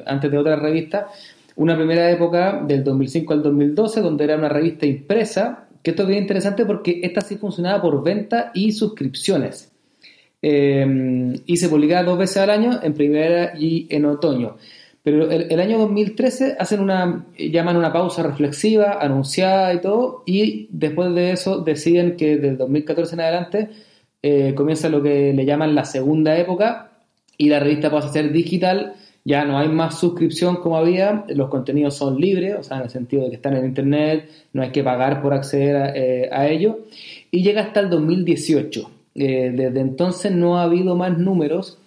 [0.06, 1.08] antes de otra revista.
[1.56, 6.10] Una primera época del 2005 al 2012, donde era una revista impresa, que esto es
[6.10, 9.77] bien interesante porque esta sí funcionaba por venta y suscripciones.
[10.50, 14.56] Em, y se publicaba dos veces al año, en primavera y en otoño.
[15.04, 21.14] Pero el, año 2013 hacen una, llaman una pausa reflexiva, anunciada y todo, y después
[21.16, 23.70] de eso deciden que del 2014 en adelante
[24.22, 26.92] eh, comienza lo que le llaman la segunda época
[27.38, 28.94] y la revista pasa a ser digital,
[29.26, 32.90] ya no hay más suscripción como había, los contenidos son libres, o sea, en el
[32.90, 36.48] sentido de que están en internet, no hay que pagar por acceder a, eh, a
[36.48, 36.80] ello,
[37.32, 38.92] y llega hasta el 2018.
[39.18, 41.80] Eh, desde entonces no ha habido más números.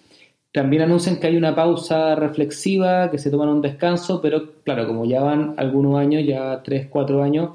[0.53, 5.05] También anuncian que hay una pausa reflexiva, que se toman un descanso, pero claro, como
[5.05, 7.51] ya van algunos años, ya 3, 4 años,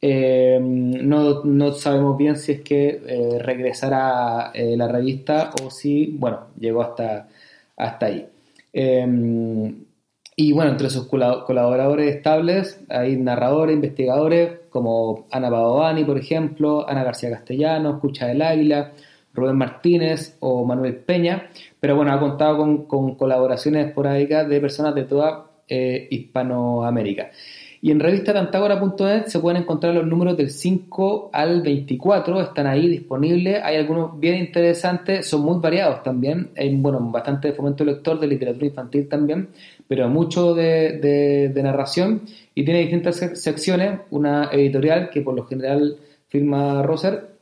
[0.00, 6.48] eh, no, no, sabemos bien si es que eh, regresará la revista o si, bueno,
[6.58, 7.28] llegó hasta,
[7.76, 8.28] hasta ahí.
[10.36, 17.02] y bueno, entre sus colaboradores estables hay narradores, investigadores como Ana Padovani, por ejemplo, Ana
[17.04, 18.92] García Castellano, Escucha del Águila,
[19.38, 21.48] Rubén Martínez o Manuel Peña,
[21.80, 27.30] pero bueno, ha contado con, colaboraciones esporádicas de personas de toda eh, Hispanoamérica.
[27.80, 32.88] Y en revista tantágora.net se pueden encontrar los números del 5 al 24, están ahí
[32.88, 38.18] disponibles, hay algunos bien interesantes, son muy variados también, hay bueno, bastante de fomento lector,
[38.18, 39.50] de literatura infantil también,
[39.86, 42.22] pero mucho de narración
[42.52, 45.96] y tiene distintas secciones, una editorial que por lo general
[46.26, 47.37] firma Roser,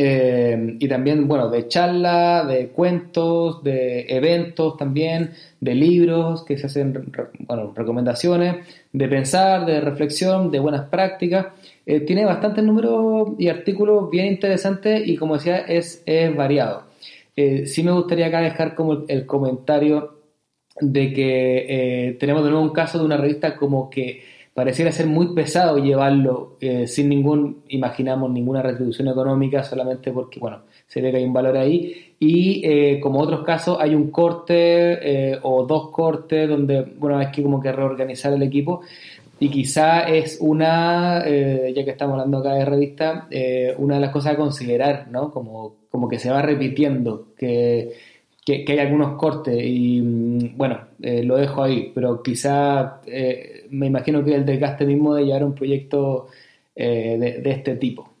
[0.00, 6.66] eh, y también, bueno, de charla, de cuentos, de eventos también, de libros que se
[6.66, 11.48] hacen, bueno, recomendaciones, de pensar, de reflexión, de buenas prácticas.
[11.84, 16.84] Eh, tiene bastantes números y artículos bien interesantes y como decía, es, es variado.
[17.34, 20.14] Eh, sí me gustaría acá dejar como el, comentario
[20.80, 24.22] de que tenemos de nuevo un caso de una revista como que
[24.58, 30.62] pareciera ser muy pesado llevarlo eh, sin ningún, imaginamos, ninguna retribución económica, solamente porque, bueno,
[30.84, 32.16] se ve que hay un valor ahí.
[32.18, 37.30] Y eh, como otros casos, hay un corte eh, o dos cortes donde, bueno, hay
[37.30, 38.80] que como que reorganizar el equipo.
[39.38, 43.28] Y quizá es una, ya que estamos hablando acá de revista,
[43.76, 45.30] una de las cosas a considerar, ¿no?
[45.30, 47.92] Como, como que se va repitiendo, que
[48.64, 53.86] que, hay algunos cortes y mm, bueno, eh, lo dejo ahí, pero quizá eh, me
[53.86, 56.28] imagino que el desgaste mismo de llevar un proyecto
[56.74, 58.14] eh, de, este tipo.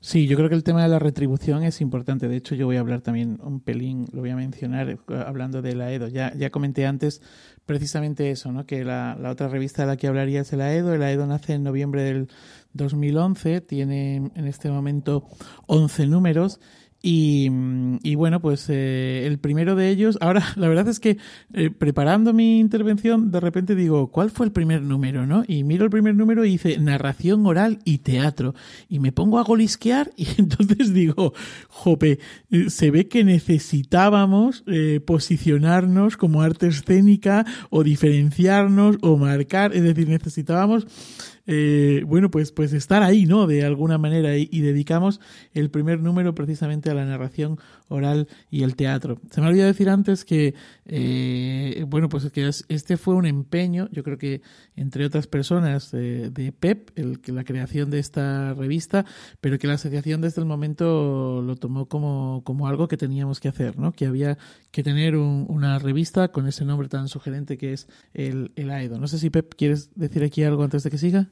[0.00, 2.28] Sí, yo creo que el tema de la retribución es importante.
[2.28, 5.74] De hecho, yo voy a hablar también un pelín, lo voy a mencionar hablando de
[5.74, 6.08] la EDO.
[6.08, 7.22] Ya, ya comenté antes
[7.66, 8.66] precisamente eso, ¿no?
[8.66, 10.94] que la, la otra revista de la que hablaría es el AEDO.
[10.94, 12.28] El AEDO nace en noviembre del
[12.72, 15.24] 2011, tiene en este momento
[15.66, 16.60] 11 números
[17.08, 21.18] Y, bueno, pues eh, el primero de ellos, ahora la verdad es que
[21.54, 25.24] eh, preparando mi intervención, de repente digo, ¿cuál fue el primer número?
[25.24, 25.44] ¿no?
[25.46, 28.56] Y miro el primer número y dice narración oral y teatro.
[28.88, 31.32] Y me pongo a golisquear y entonces digo,
[31.68, 32.18] jope,
[32.50, 34.64] eh, se ve que necesitábamos
[35.04, 40.86] posicionarnos como arte escénica o diferenciarnos o marcar, es decir, necesitábamos
[41.46, 43.46] eh, bueno, pues, pues estar ahí, ¿no?
[43.46, 45.20] De alguna manera, y, dedicamos
[45.52, 49.20] el primer número precisamente a la narración oral y el teatro.
[49.30, 50.54] Se me olvidó decir antes que,
[50.86, 54.42] eh, bueno, pues que este fue un empeño, yo creo que
[54.74, 59.04] entre otras personas de PEP, el, la creación de esta revista,
[59.40, 63.48] pero que la asociación desde el momento lo tomó como, como algo que teníamos que
[63.48, 63.92] hacer, ¿no?
[63.92, 64.38] Que había
[64.70, 68.98] que tener una revista con ese nombre tan sugerente que es el, el AEDO.
[68.98, 71.30] No sé si Pep quieres decir aquí algo antes de que siga.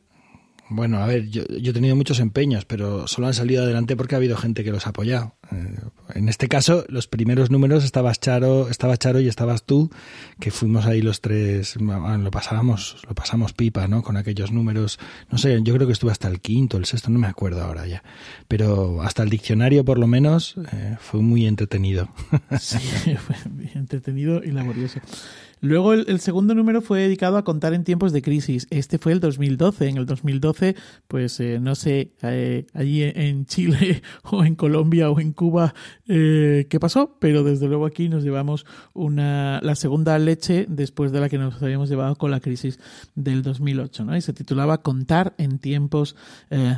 [0.71, 4.19] Bueno, a ver, yo, he tenido muchos empeños, pero solo han salido adelante porque ha
[4.19, 5.35] habido gente que los ha apoyado.
[5.53, 5.77] Eh,
[6.15, 9.91] en este caso, los primeros números estabas Charo, estaba Charo y estabas tú,
[10.41, 14.03] que fuimos ahí los tres, lo pasábamos, lo pasamos pipa, ¿no?
[14.03, 14.99] Con aquellos números,
[15.31, 17.87] no sé, yo creo que estuve hasta el quinto, el sexto, no me acuerdo ahora
[17.87, 18.03] ya,
[18.49, 22.09] pero hasta el diccionario por lo menos eh, fue muy entretenido.
[22.59, 22.79] Sí,
[23.19, 23.37] fue
[23.75, 25.01] entretenido y laborioso.
[25.65, 28.67] Luego el, segundo número fue dedicado a contar en tiempos de crisis.
[28.69, 29.89] Este fue el 2012.
[29.89, 30.77] En el 2012,
[31.09, 35.75] pues eh, no sé, eh, allí en Chile o en Colombia o en Cuba
[36.07, 41.21] eh, qué pasó, pero desde luego aquí nos llevamos una, la segunda leche después de
[41.21, 42.79] la que nos habíamos llevado con la crisis
[43.15, 44.15] del 2008, ¿no?
[44.15, 46.15] Y se titulaba Contar en tiempos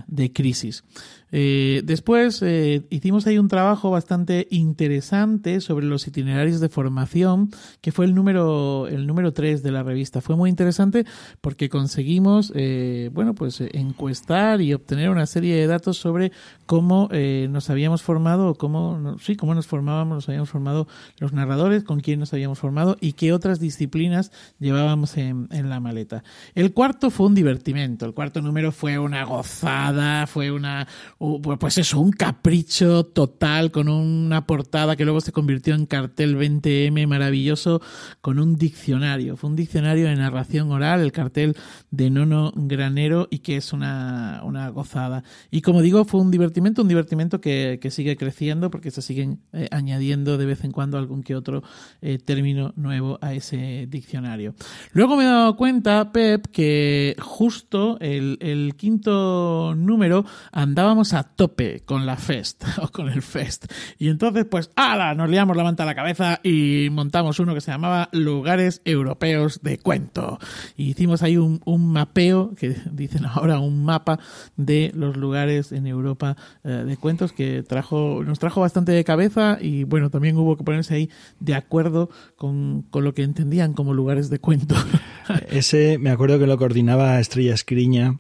[0.06, 0.84] de crisis.
[1.32, 7.92] Eh, después eh, hicimos ahí un trabajo bastante interesante sobre los itinerarios de formación, que
[7.92, 10.20] fue el número, el número 3 de la revista.
[10.20, 11.04] Fue muy interesante
[11.40, 16.32] porque conseguimos, eh, bueno, pues encuestar y obtener una serie de datos sobre
[16.66, 17.08] cómo
[17.48, 20.86] nos habíamos formado, cómo, sí, cómo nos formábamos, nos habíamos formado
[21.18, 25.80] los narradores, con quién nos habíamos formado y qué otras disciplinas llevábamos en, en la
[25.80, 26.22] maleta.
[26.54, 28.06] El cuarto fue un divertimento.
[28.06, 30.86] El cuarto número fue una gozada, fue una
[31.18, 37.06] pues, eso, un capricho total con una portada que luego se convirtió en cartel 20M
[37.06, 37.80] maravilloso
[38.20, 39.36] con un diccionario.
[39.36, 41.56] Fue un diccionario de narración oral, el cartel
[41.90, 45.24] de Nono Granero y que es una, una gozada.
[45.50, 49.40] Y como digo, fue un divertimento, un divertimento que, que sigue creciendo porque se siguen
[49.54, 51.62] eh, añadiendo de vez en cuando algún que otro
[52.02, 54.54] eh, término nuevo a ese diccionario.
[54.92, 62.06] Luego me he dado cuenta, Pep, que justo el quinto número andábamos a tope con
[62.06, 63.66] la Fest o con el Fest.
[63.98, 65.14] Y entonces, pues, ¡ala!
[65.14, 69.60] Nos liamos la manta a la cabeza y montamos uno que se llamaba Lugares Europeos
[69.62, 70.38] de Cuento.
[70.76, 71.60] Y hicimos ahí un,
[71.92, 74.18] mapeo, que dicen ahora un mapa
[74.56, 79.58] de los lugares en Europa eh, de cuentos que trajo, nos trajo bastante de cabeza
[79.60, 83.94] y bueno, también hubo que ponerse ahí de acuerdo con, con lo que entendían como
[83.94, 84.74] lugares de cuento.
[85.48, 88.18] Ese me acuerdo que lo coordinaba Estrella Escriña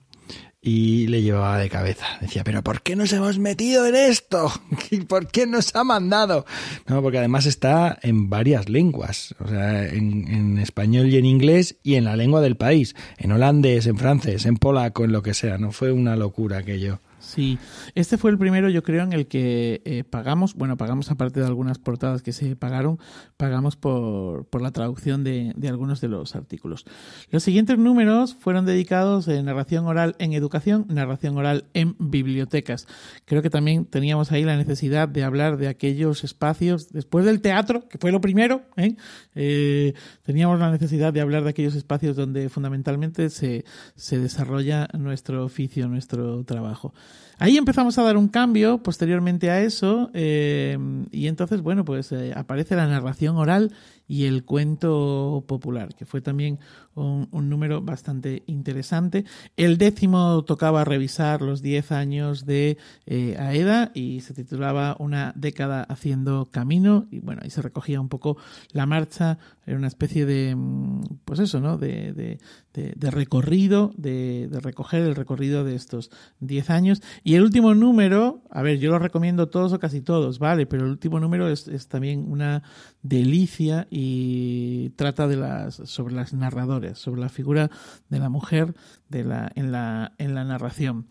[0.66, 2.04] y le llevaba de cabeza.
[2.20, 4.50] Decía, pero ¿por qué nos hemos metido en esto?
[5.08, 6.44] ¿Por qué nos ha mandado?
[6.88, 11.76] No, porque además está en varias lenguas, o sea, en, en, español y en inglés
[11.84, 15.34] y en la lengua del país, en holandés, en francés, en polaco, en lo que
[15.34, 15.56] sea.
[15.56, 16.98] No fue una locura aquello.
[17.36, 17.58] Sí,
[17.94, 21.44] este fue el primero, yo creo, en el que eh, pagamos, bueno, pagamos aparte de
[21.44, 22.98] algunas portadas que se pagaron,
[23.36, 26.86] pagamos por, por la traducción de, de, algunos de los artículos.
[27.30, 32.88] Los siguientes números fueron dedicados a narración oral en educación, narración oral en bibliotecas.
[33.26, 37.86] Creo que también teníamos ahí la necesidad de hablar de aquellos espacios, después del teatro,
[37.86, 38.96] que fue lo primero, ¿eh?
[39.34, 45.44] Eh, teníamos la necesidad de hablar de aquellos espacios donde fundamentalmente se, se desarrolla nuestro
[45.44, 46.94] oficio, nuestro trabajo.
[47.38, 50.78] Ahí empezamos a dar un cambio posteriormente a eso eh,
[51.10, 53.72] y entonces, bueno, pues eh, aparece la narración oral
[54.08, 56.58] y el cuento popular, que fue también
[56.94, 59.24] un, número bastante interesante.
[59.56, 65.82] El décimo tocaba revisar los 10 años de eh, AEDA y se titulaba Una década
[65.82, 68.36] haciendo camino y bueno, ahí se recogía un poco
[68.72, 71.76] la marcha, era una especie de, mm, pues eso, ¿no?
[71.76, 77.02] De, de, recorrido, de, recoger el recorrido de estos 10 años.
[77.24, 80.66] Y el último número, a ver, yo lo recomiendo todos o casi todos, ¿vale?
[80.66, 82.62] Pero el último número es también una
[83.02, 87.70] delicia y trata de las, sobre las narradores, sobre la figura
[88.10, 88.74] de la mujer
[89.08, 91.06] de la, en, la, en la narración.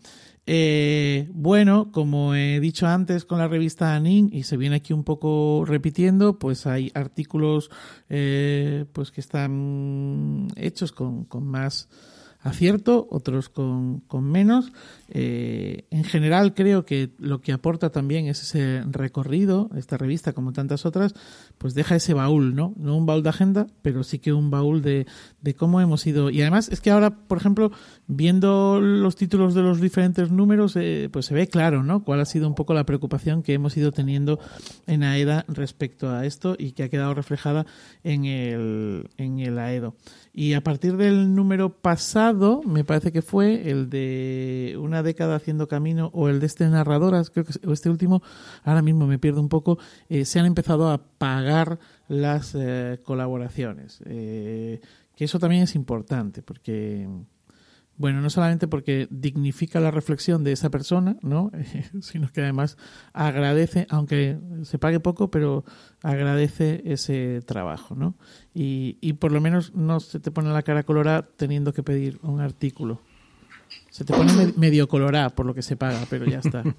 [0.46, 5.02] Eh, bueno, como he dicho antes con la revista Anin, y se viene aquí un
[5.02, 7.72] poco repitiendo, pues hay artículos
[8.08, 11.88] eh, pues que están hechos con, con más
[12.46, 14.72] acierto, otros con, con menos.
[15.08, 20.52] Eh, en general creo que lo que aporta también es ese recorrido, esta revista como
[20.52, 21.14] tantas otras,
[21.58, 22.72] pues deja ese baúl, ¿no?
[22.76, 25.06] No un baúl de agenda, pero sí que un baúl de,
[25.42, 26.30] de cómo hemos ido.
[26.30, 27.72] Y además es que ahora, por ejemplo,
[28.06, 32.04] viendo los títulos de los diferentes números, eh, pues se ve claro, ¿no?
[32.04, 34.38] Cuál ha sido un poco la preocupación que hemos ido teniendo
[34.86, 37.66] en AEDA respecto a esto y que ha quedado reflejada
[38.04, 39.96] en el, en el AEDO.
[40.38, 45.66] Y a partir del número pasado, me parece que fue el de una década haciendo
[45.66, 48.22] camino o el de este narradoras, creo que este último,
[48.62, 49.78] ahora mismo me pierdo un poco,
[50.10, 54.02] eh, se han empezado a pagar las eh, colaboraciones.
[54.04, 54.82] Eh,
[55.16, 57.08] que eso también es importante, porque
[57.98, 61.50] bueno, no solamente porque dignifica la reflexión de esa persona, ¿no?
[62.00, 62.76] sino que además
[63.12, 65.64] agradece, aunque se pague poco, pero
[66.02, 68.14] agradece ese trabajo, ¿no?
[68.54, 72.18] Y, y por lo menos no se te pone la cara colorada teniendo que pedir
[72.22, 73.00] un artículo.
[73.90, 76.62] Se te pone medio colorada por lo que se paga, pero ya está.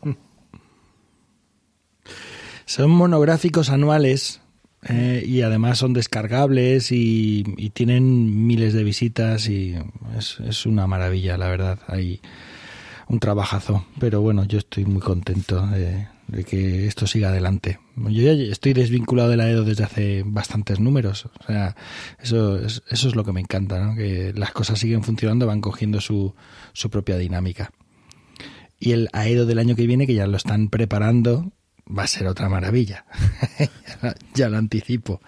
[2.65, 4.41] Son monográficos anuales
[4.83, 9.75] eh, y además son descargables y, tienen miles de visitas y
[10.17, 11.79] es, una maravilla, la verdad.
[11.87, 12.21] Hay
[13.07, 16.07] un trabajazo, pero bueno, yo estoy muy contento de,
[16.45, 17.79] que esto siga adelante.
[17.95, 21.75] Yo ya estoy desvinculado de la EDO desde hace bastantes números, o sea,
[22.19, 23.95] eso es, eso es lo que me encanta, ¿no?
[23.95, 26.35] que las cosas siguen funcionando, van cogiendo su,
[26.73, 27.71] su propia dinámica.
[28.79, 31.51] Y el AEDO del año que viene, que ya lo están preparando,
[31.87, 33.05] va a ser otra maravilla.
[34.33, 35.21] ya lo anticipo.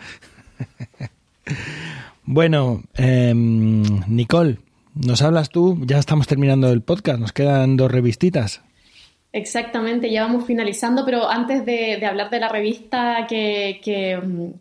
[2.25, 4.59] bueno, em, Nicole,
[4.95, 5.79] ¿nos hablas tú?
[5.85, 8.61] Ya estamos terminando el podcast, nos quedan dos revistitas.
[9.31, 13.79] Exactamente, ya vamos finalizando, pero antes de, hablar de la revista que,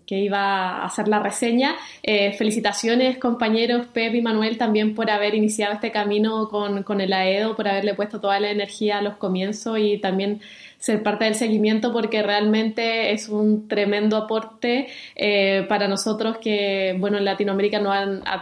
[0.08, 5.72] iba a hacer la reseña, eh, felicitaciones compañeros Pep y Manuel también por haber iniciado
[5.72, 9.78] este camino con, con el AEDO, por haberle puesto toda la energía a los comienzos
[9.78, 10.42] y también
[10.78, 17.18] ser parte del seguimiento porque realmente es un tremendo aporte eh, para nosotros que, bueno,
[17.18, 17.92] en Latinoamérica no,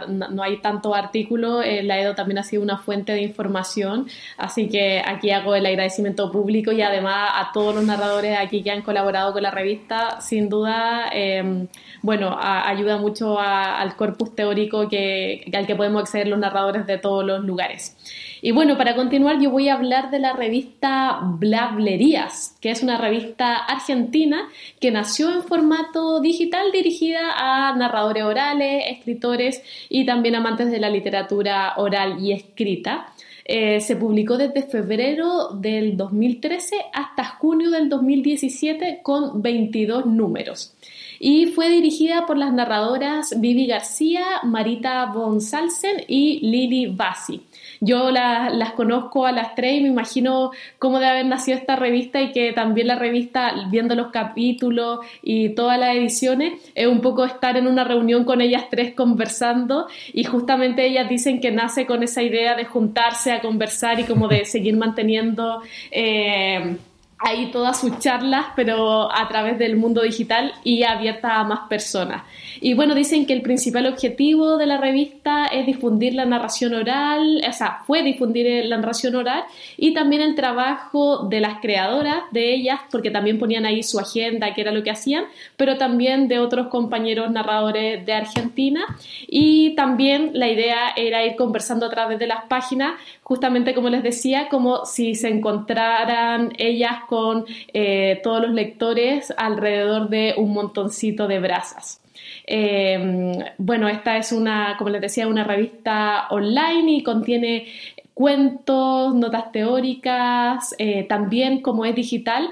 [0.07, 4.07] no hay tanto artículo, eh, la EDO también ha sido una fuente de información,
[4.37, 8.69] así que aquí hago el agradecimiento público y además a todos los narradores aquí que
[8.69, 11.67] han colaborado con la revista, sin duda, eh,
[12.03, 17.25] bueno, ayuda mucho al corpus teórico que, al que podemos acceder los narradores de todos
[17.25, 17.95] los lugares.
[18.41, 22.97] Y bueno, para continuar yo voy a hablar de la revista Blablerías, que es una
[22.97, 24.47] revista argentina
[24.79, 30.89] que nació en formato digital dirigida a narradores orales, escritores y también amantes de la
[30.89, 33.13] literatura oral y escrita.
[33.45, 40.75] Eh, se publicó desde febrero del 2013 hasta junio del 2017 con 22 números
[41.19, 47.41] y fue dirigida por las narradoras Vivi García, Marita von Salsen y Lili Bassi.
[47.79, 52.21] Yo las conozco a las tres y me imagino cómo debe haber nacido esta revista
[52.21, 57.25] y que también la revista, viendo los capítulos y todas las ediciones, es un poco
[57.25, 62.03] estar en una reunión con ellas tres conversando y justamente ellas dicen que nace con
[62.03, 65.61] esa idea de juntarse a conversar y como de seguir manteniendo...
[65.91, 66.77] Eh,
[67.19, 72.23] ahí todas sus charlas, pero a través del mundo digital y abierta a más personas.
[72.61, 77.41] Y bueno, dicen que el principal objetivo de la revista es difundir la narración oral,
[77.47, 79.43] o sea, fue difundir la narración oral
[79.77, 84.53] y también el trabajo de las creadoras de ellas, porque también ponían ahí su agenda,
[84.53, 88.85] que era lo que hacían, pero también de otros compañeros narradores de Argentina.
[89.27, 92.93] Y también la idea era ir conversando a través de las páginas,
[93.27, 100.07] justamente como les decía, como si se encontraran ellas con eh, todos los lectores alrededor
[100.07, 101.99] de un montoncito de brasas.
[102.45, 107.67] Eh, bueno, esta es una, como les decía, una revista online y contiene
[108.13, 112.49] cuentos, notas teóricas, eh, también como es digital,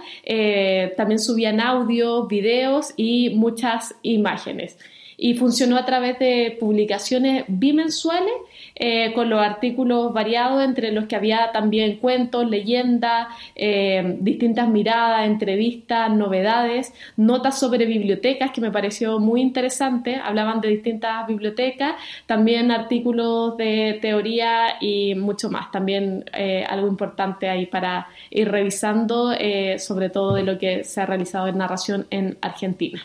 [0.97, 4.77] también subían audio, videos y muchas imágenes
[5.17, 8.33] y funcionó a través de publicaciones bimensuales
[8.75, 15.25] eh, con los artículos variados entre los que había también cuentos, leyendas, eh, distintas miradas,
[15.25, 21.95] entrevistas, novedades, notas sobre bibliotecas que me pareció muy interesante, hablaban de distintas bibliotecas,
[22.25, 29.33] también artículos de teoría y mucho más, también eh, algo importante ahí para ir revisando
[29.77, 33.01] sobre todo de lo que se ha realizado en narración en Argentina.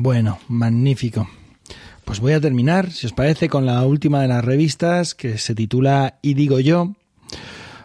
[0.00, 1.28] Bueno, magnífico.
[2.04, 5.56] Pues voy a terminar, si os parece, con la última de las revistas que se
[5.56, 6.94] titula Y digo yo.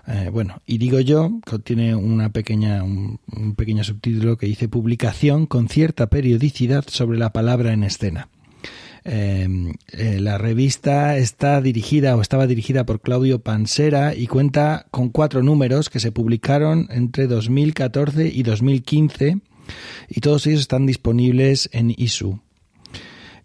[0.06, 3.20] Eh, bueno, y digo yo, contiene una pequeña, un,
[3.58, 8.30] pequeño subtítulo que dice publicación con cierta periodicidad sobre la palabra en escena.
[9.06, 15.10] Em, eh, la revista está dirigida o estaba dirigida por Claudio Pansera y cuenta con
[15.10, 19.40] cuatro números que se publicaron entre 2014 y 2015
[20.10, 22.40] y todos ellos están disponibles en ISU.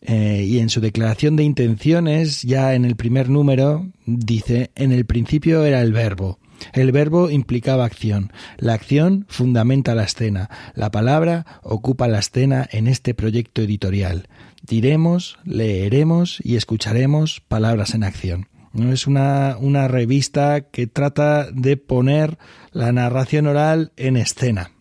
[0.01, 5.05] Eh, y en su declaración de intenciones, ya en el primer número, dice, en el
[5.05, 6.39] principio era el verbo.
[6.73, 8.33] El verbo implicaba acción.
[8.57, 10.51] La acción fundamenta la escena.
[10.75, 14.29] La palabra ocupa la escena en este proyecto editorial.
[14.67, 18.49] Diremos, leeremos y escucharemos palabras en acción.
[18.73, 18.93] ¿no?
[18.93, 22.39] Es una, una revista que trata de poner
[22.73, 24.73] la narración oral en escena.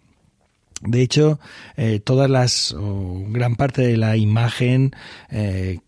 [0.81, 1.39] De hecho,
[1.75, 4.91] eh, todas las, o gran parte de la imagen,
[5.31, 5.79] eh,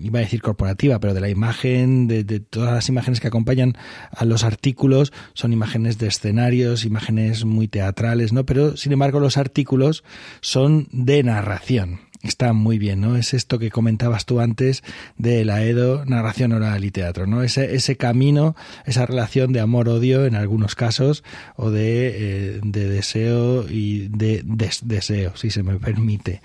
[0.00, 3.76] iba a decir corporativa, pero de la imagen, de, de, todas las imágenes que acompañan
[4.10, 8.46] a los artículos, son imágenes de escenarios, imágenes muy teatrales, ¿no?
[8.46, 10.04] Pero, sin embargo, los artículos
[10.40, 13.16] son de narración está muy bien, ¿no?
[13.16, 14.82] Es esto que comentabas tú antes
[15.16, 17.42] de la Edo, narración oral y teatro, ¿no?
[17.42, 18.56] Ese, ese camino,
[18.86, 21.24] esa relación de amor-odio en algunos casos,
[21.56, 24.42] o de, eh, de deseo y de
[24.82, 26.42] deseo, si se me permite.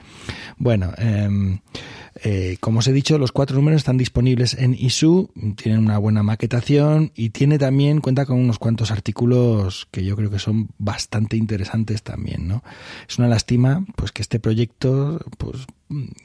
[0.57, 1.59] Bueno, eh,
[2.16, 6.22] eh, como os he dicho, los cuatro números están disponibles en ISU, tienen una buena
[6.22, 11.38] maquetación y tiene también, cuenta con unos cuantos artículos que yo creo que son bastante
[11.38, 12.64] interesantes también, ¿no?
[13.07, 15.66] Es una lástima, pues que este proyecto, pues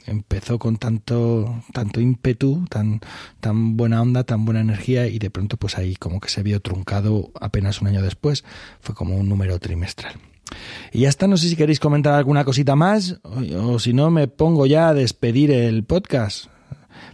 [0.05, 3.01] empezó con tanto, tanto ímpetu, tan,
[3.39, 6.59] tan buena onda, tan buena energía y de pronto pues ahí como que se vio
[6.59, 8.43] truncado apenas un año después,
[8.79, 10.28] fue como un número trimestral.
[10.91, 14.09] Y ya está, no sé si queréis comentar alguna cosita más o, o si no
[14.09, 16.45] me pongo ya a despedir el podcast.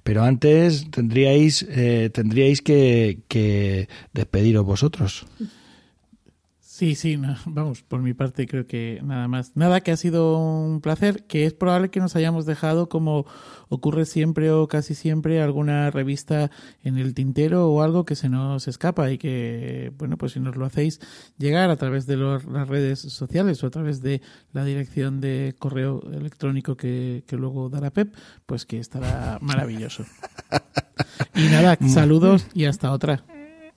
[0.04, 5.26] Pero antes tendríais, eh, tendríais que, que despediros vosotros.
[6.76, 9.56] Sí, sí, no, vamos, por mi parte creo que nada más.
[9.56, 13.26] Nada, que ha sido un placer, que es probable que nos hayamos dejado, como
[13.70, 16.52] ocurre siempre o casi siempre, alguna revista
[16.84, 20.58] en el tintero o algo que se nos escapa y que, bueno, pues si nos
[20.58, 21.00] lo hacéis
[21.38, 24.22] llegar a través de los, las redes sociales o a través de
[24.52, 28.14] la dirección de correo electrónico que, que luego dará Pep,
[28.46, 30.04] pues que estará maravilloso.
[31.34, 33.26] Y nada, saludos y hasta otra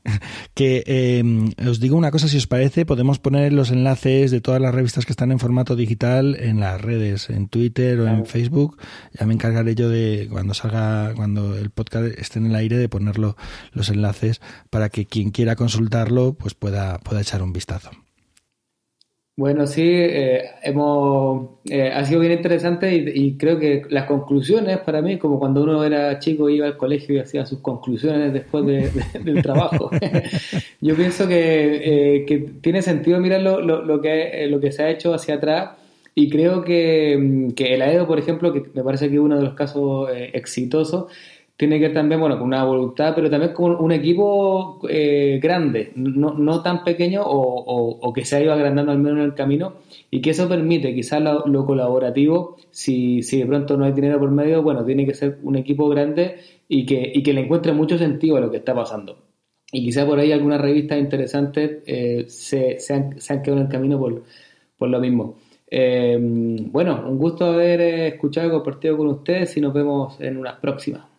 [0.55, 1.23] que eh,
[1.69, 5.07] os digo una cosa, si os parece, podemos poner los enlaces de todas las revistas
[5.07, 8.79] que están en formato digital en las redes, en Twitter o en Facebook.
[9.19, 12.89] Ya me encargaré yo de cuando salga, cuando el podcast esté en el aire, de
[12.89, 13.37] ponerlo
[13.73, 14.41] los enlaces
[14.71, 17.91] para que quien quiera consultarlo, pues pueda, pueda echar un vistazo.
[19.39, 24.79] Bueno, sí, eh, hemos, eh, ha sido bien interesante y, y, creo que las conclusiones
[24.79, 28.67] para mí, como cuando uno era chico iba al colegio y hacía sus conclusiones después
[28.67, 29.93] de, de, del trabajo,
[30.81, 34.83] yo pienso que, eh, que, tiene sentido mirar lo, lo, lo, que, lo que se
[34.83, 35.71] ha hecho hacia atrás
[36.17, 39.45] y creo que, que el AEDO, por ejemplo, que me parece que es uno de
[39.45, 41.13] los casos eh, exitosos,
[41.59, 45.91] tiene que ver también, bueno, con una voluntad, pero también con un equipo eh, grande,
[45.97, 49.75] no, tan pequeño o, que se ha ido agrandando al menos en el camino
[50.09, 54.63] y que eso permite quizás lo, colaborativo, si, de pronto no hay dinero por medio,
[54.63, 56.37] bueno, tiene que ser un equipo grande
[56.69, 59.19] y que, le encuentre mucho sentido a lo que está pasando.
[59.73, 64.89] Y quizá por ahí algunas revistas interesantes eh, se, han, quedado en el camino por,
[64.89, 65.39] lo mismo.
[65.69, 70.61] Eh, bueno, un gusto haber escuchado y compartido con ustedes y nos vemos en una
[70.61, 71.18] próxima.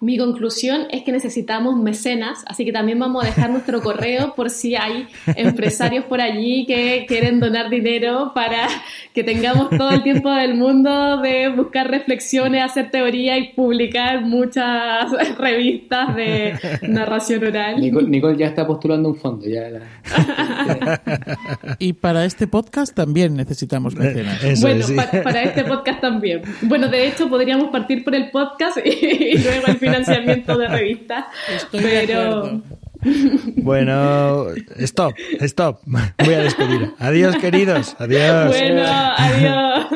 [0.00, 4.48] Mi conclusión es que necesitamos mecenas, así que también vamos a dejar nuestro correo por
[4.48, 8.68] si hay empresarios por allí que quieren donar dinero para
[9.12, 15.10] que tengamos todo el tiempo del mundo de buscar reflexiones, hacer teoría y publicar muchas
[15.38, 17.80] revistas de narración oral.
[17.80, 19.46] Nicole, Nicole ya está postulando un fondo.
[19.48, 19.80] Ya, ya.
[21.80, 24.44] y para este podcast también necesitamos mecenas.
[24.44, 24.94] Eso bueno, sí.
[24.94, 26.42] pa para este podcast también.
[26.62, 28.90] Bueno, de hecho podríamos partir por el podcast y,
[29.34, 31.24] y luego el financiamiento de revistas.
[31.54, 32.42] Estoy pero...
[32.46, 32.60] de
[33.56, 35.80] Bueno, stop, stop.
[35.84, 36.92] Voy a despedir.
[36.98, 37.94] Adiós, queridos.
[37.98, 38.48] Adiós.
[38.48, 39.86] Bueno, adiós.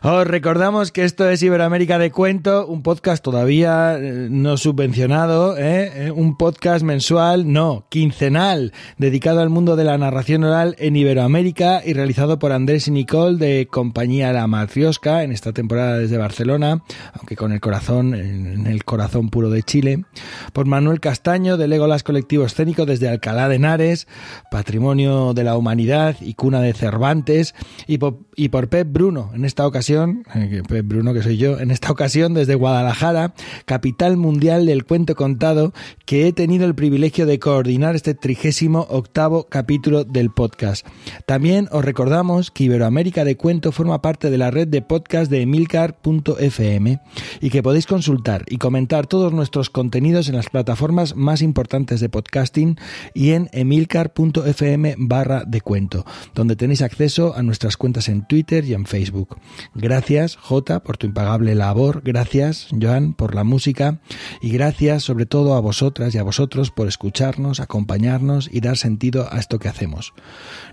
[0.00, 6.12] Os recordamos que esto es Iberoamérica de Cuento, un podcast todavía no subvencionado, ¿eh?
[6.12, 11.94] un podcast mensual, no, quincenal, dedicado al mundo de la narración oral en Iberoamérica y
[11.94, 16.84] realizado por Andrés y Nicole de Compañía La Matriosca en esta temporada desde Barcelona,
[17.14, 20.04] aunque con el corazón, en el corazón puro de Chile,
[20.52, 24.06] por Manuel Castaño de Legolas Colectivo Escénico desde Alcalá de Henares,
[24.48, 27.56] Patrimonio de la Humanidad y Cuna de Cervantes,
[27.88, 31.70] y por, y por Pep Bruno, en esta ocasión eh, Bruno que soy yo, en
[31.70, 33.32] esta ocasión desde Guadalajara,
[33.64, 35.72] capital mundial del cuento contado,
[36.04, 40.86] que he tenido el privilegio de coordinar este trigésimo octavo capítulo del podcast.
[41.26, 45.42] También os recordamos que Iberoamérica de Cuento forma parte de la red de podcast de
[45.42, 47.00] emilcar.fm
[47.40, 52.08] y que podéis consultar y comentar todos nuestros contenidos en las plataformas más importantes de
[52.08, 52.76] podcasting
[53.14, 58.74] y en emilcar.fm barra de cuento, donde tenéis acceso a nuestras cuentas en Twitter y
[58.74, 59.38] en Facebook.
[59.80, 62.02] Gracias, J, por tu impagable labor.
[62.04, 64.00] Gracias, Joan, por la música.
[64.42, 69.28] Y gracias, sobre todo, a vosotras y a vosotros por escucharnos, acompañarnos y dar sentido
[69.30, 70.14] a esto que hacemos.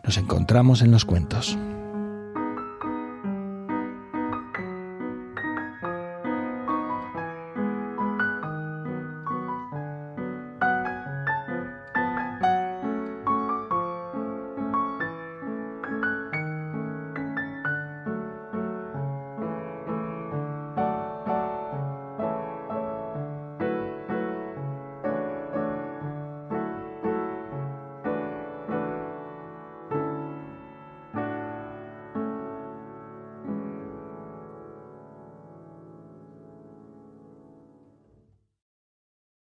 [0.03, 1.55] Nos encontramos en los cuentos.